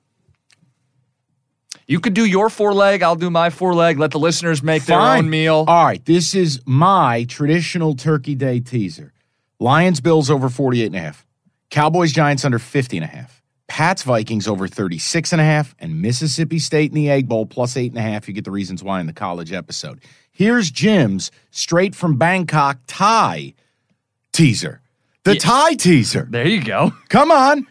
You 1.91 1.99
could 1.99 2.13
do 2.13 2.23
your 2.23 2.49
four 2.49 2.73
leg. 2.73 3.03
I'll 3.03 3.17
do 3.17 3.29
my 3.29 3.49
four 3.49 3.73
leg. 3.73 3.99
Let 3.99 4.11
the 4.11 4.17
listeners 4.17 4.63
make 4.63 4.85
their 4.85 4.97
own 4.97 5.29
meal. 5.29 5.65
All 5.67 5.83
right. 5.83 6.03
This 6.05 6.33
is 6.33 6.61
my 6.65 7.25
traditional 7.25 7.95
Turkey 7.95 8.33
Day 8.33 8.61
teaser. 8.61 9.11
Lions 9.59 9.99
Bills 9.99 10.29
over 10.29 10.47
48 10.47 10.85
and 10.85 10.95
a 10.95 10.99
half. 10.99 11.25
Cowboys 11.69 12.13
Giants 12.13 12.45
under 12.45 12.59
50 12.59 12.95
and 12.95 13.03
a 13.03 13.07
half. 13.07 13.43
Pats 13.67 14.03
Vikings 14.03 14.47
over 14.47 14.69
36 14.69 15.33
and 15.33 15.41
a 15.41 15.43
half. 15.43 15.75
And 15.79 16.01
Mississippi 16.01 16.59
State 16.59 16.91
in 16.91 16.95
the 16.95 17.09
Egg 17.09 17.27
Bowl 17.27 17.45
plus 17.45 17.75
eight 17.75 17.91
and 17.91 17.99
a 17.99 18.01
half. 18.01 18.25
You 18.25 18.33
get 18.33 18.45
the 18.45 18.51
reasons 18.51 18.81
why 18.81 19.01
in 19.01 19.05
the 19.05 19.11
college 19.11 19.51
episode. 19.51 19.99
Here's 20.31 20.71
Jim's 20.71 21.29
straight 21.49 21.93
from 21.93 22.15
Bangkok 22.15 22.79
tie 22.87 23.53
teaser. 24.31 24.79
The 25.25 25.35
tie 25.35 25.73
teaser. 25.73 26.25
There 26.31 26.47
you 26.47 26.63
go. 26.63 26.93
Come 27.09 27.31
on. 27.31 27.67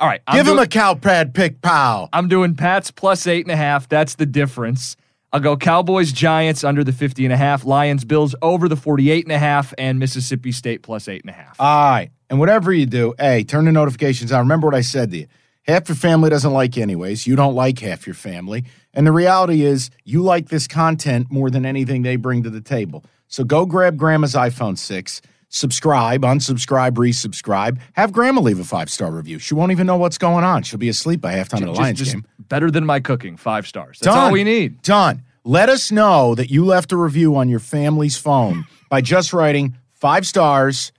All 0.00 0.08
right. 0.08 0.20
I'm 0.26 0.36
Give 0.36 0.48
him 0.48 0.58
a 0.58 0.66
cow 0.66 0.94
pad 0.94 1.34
pick 1.34 1.60
pow. 1.60 2.08
I'm 2.12 2.28
doing 2.28 2.54
Pats 2.54 2.90
plus 2.90 3.26
eight 3.26 3.44
and 3.44 3.52
a 3.52 3.56
half. 3.56 3.88
That's 3.88 4.14
the 4.14 4.26
difference. 4.26 4.96
I'll 5.32 5.40
go 5.40 5.56
Cowboys, 5.56 6.10
Giants 6.10 6.64
under 6.64 6.82
the 6.82 6.92
50 6.92 7.24
and 7.26 7.34
a 7.34 7.36
half, 7.36 7.64
Lions, 7.64 8.04
Bills 8.04 8.34
over 8.40 8.66
the 8.66 8.76
48 8.76 9.26
and 9.26 9.32
a 9.32 9.38
half, 9.38 9.74
and 9.76 9.98
Mississippi 9.98 10.52
State 10.52 10.82
plus 10.82 11.06
eight 11.06 11.20
and 11.22 11.30
a 11.30 11.34
half. 11.34 11.60
All 11.60 11.90
right. 11.90 12.10
And 12.30 12.38
whatever 12.38 12.72
you 12.72 12.86
do, 12.86 13.14
hey, 13.18 13.44
turn 13.44 13.66
the 13.66 13.72
notifications 13.72 14.32
on. 14.32 14.40
Remember 14.40 14.66
what 14.66 14.74
I 14.74 14.80
said 14.80 15.10
to 15.10 15.18
you. 15.18 15.26
Half 15.64 15.88
your 15.90 15.96
family 15.96 16.30
doesn't 16.30 16.52
like 16.52 16.76
you 16.76 16.82
anyways. 16.82 17.26
You 17.26 17.36
don't 17.36 17.54
like 17.54 17.78
half 17.80 18.06
your 18.06 18.14
family. 18.14 18.64
And 18.94 19.06
the 19.06 19.12
reality 19.12 19.62
is, 19.62 19.90
you 20.02 20.22
like 20.22 20.48
this 20.48 20.66
content 20.66 21.30
more 21.30 21.50
than 21.50 21.66
anything 21.66 22.02
they 22.02 22.16
bring 22.16 22.42
to 22.44 22.50
the 22.50 22.62
table. 22.62 23.04
So 23.26 23.44
go 23.44 23.66
grab 23.66 23.98
grandma's 23.98 24.34
iPhone 24.34 24.78
6, 24.78 25.20
subscribe, 25.48 26.22
unsubscribe, 26.22 26.92
resubscribe. 26.92 27.78
Have 27.94 28.12
grandma 28.12 28.40
leave 28.40 28.60
a 28.60 28.64
five 28.64 28.90
star 28.90 29.10
review. 29.10 29.38
She 29.38 29.54
won't 29.54 29.72
even 29.72 29.86
know 29.86 29.96
what's 29.96 30.18
going 30.18 30.44
on. 30.44 30.62
She'll 30.62 30.78
be 30.78 30.88
asleep 30.88 31.20
by 31.20 31.34
halftime 31.34 31.60
of 31.60 31.66
the 31.66 31.72
Lions 31.72 31.98
just 31.98 32.12
game. 32.12 32.26
better 32.38 32.70
than 32.70 32.84
my 32.86 33.00
cooking. 33.00 33.36
Five 33.36 33.66
stars. 33.66 33.98
That's 33.98 34.14
Done. 34.14 34.26
all 34.26 34.32
we 34.32 34.44
need. 34.44 34.82
Done. 34.82 35.22
Let 35.44 35.68
us 35.68 35.90
know 35.90 36.34
that 36.34 36.50
you 36.50 36.64
left 36.64 36.92
a 36.92 36.96
review 36.96 37.36
on 37.36 37.48
your 37.48 37.60
family's 37.60 38.16
phone 38.18 38.66
by 38.90 39.00
just 39.00 39.32
writing 39.32 39.76
five 39.92 40.26
stars, 40.26 40.92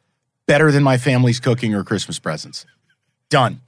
better 0.48 0.72
than 0.72 0.82
my 0.82 0.98
family's 0.98 1.40
cooking 1.40 1.76
or 1.76 1.84
Christmas 1.84 2.18
presents. 2.18 2.66
Done. 3.30 3.62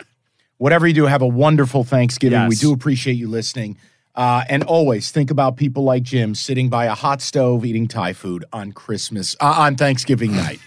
Whatever 0.57 0.87
you 0.87 0.93
do, 0.93 1.05
have 1.05 1.21
a 1.21 1.27
wonderful 1.27 1.83
Thanksgiving. 1.83 2.39
Yes. 2.39 2.49
We 2.49 2.55
do 2.55 2.73
appreciate 2.73 3.13
you 3.13 3.27
listening. 3.27 3.77
Uh, 4.13 4.43
and 4.49 4.63
always 4.63 5.09
think 5.11 5.31
about 5.31 5.55
people 5.55 5.83
like 5.83 6.03
Jim 6.03 6.35
sitting 6.35 6.69
by 6.69 6.85
a 6.85 6.93
hot 6.93 7.21
stove 7.21 7.63
eating 7.63 7.87
Thai 7.87 8.13
food 8.13 8.43
on 8.51 8.71
Christmas, 8.71 9.35
uh, 9.39 9.55
on 9.57 9.75
Thanksgiving 9.75 10.35
night. 10.35 10.59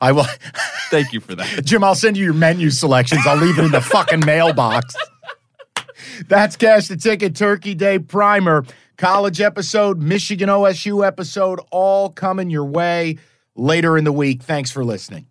I 0.00 0.12
will, 0.12 0.26
Thank 0.90 1.12
you 1.12 1.20
for 1.20 1.34
that. 1.34 1.64
Jim, 1.64 1.82
I'll 1.84 1.94
send 1.94 2.16
you 2.16 2.24
your 2.24 2.34
menu 2.34 2.70
selections. 2.70 3.22
I'll 3.26 3.36
leave 3.36 3.58
it 3.58 3.64
in 3.64 3.70
the 3.70 3.80
fucking 3.80 4.20
mailbox. 4.26 4.94
That's 6.28 6.56
Cash 6.56 6.88
the 6.88 6.96
Ticket 6.96 7.34
Turkey 7.34 7.74
Day 7.74 7.98
Primer. 7.98 8.64
College 8.96 9.40
episode, 9.40 10.00
Michigan 10.00 10.48
OSU 10.48 11.06
episode, 11.06 11.60
all 11.70 12.08
coming 12.08 12.48
your 12.48 12.64
way 12.64 13.18
later 13.54 13.98
in 13.98 14.04
the 14.04 14.12
week. 14.12 14.42
Thanks 14.42 14.70
for 14.70 14.84
listening. 14.84 15.26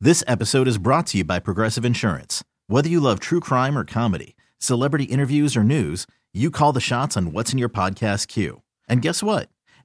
This 0.00 0.22
episode 0.26 0.68
is 0.68 0.76
brought 0.78 1.06
to 1.08 1.18
you 1.18 1.24
by 1.24 1.38
Progressive 1.38 1.84
Insurance. 1.84 2.44
Whether 2.66 2.88
you 2.88 3.00
love 3.00 3.20
true 3.20 3.40
crime 3.40 3.76
or 3.76 3.84
comedy, 3.84 4.36
celebrity 4.58 5.04
interviews 5.04 5.56
or 5.56 5.64
news, 5.64 6.06
you 6.32 6.50
call 6.50 6.72
the 6.72 6.80
shots 6.80 7.16
on 7.16 7.32
what's 7.32 7.52
in 7.52 7.58
your 7.58 7.68
podcast 7.68 8.28
queue. 8.28 8.62
And 8.88 9.02
guess 9.02 9.22
what? 9.22 9.48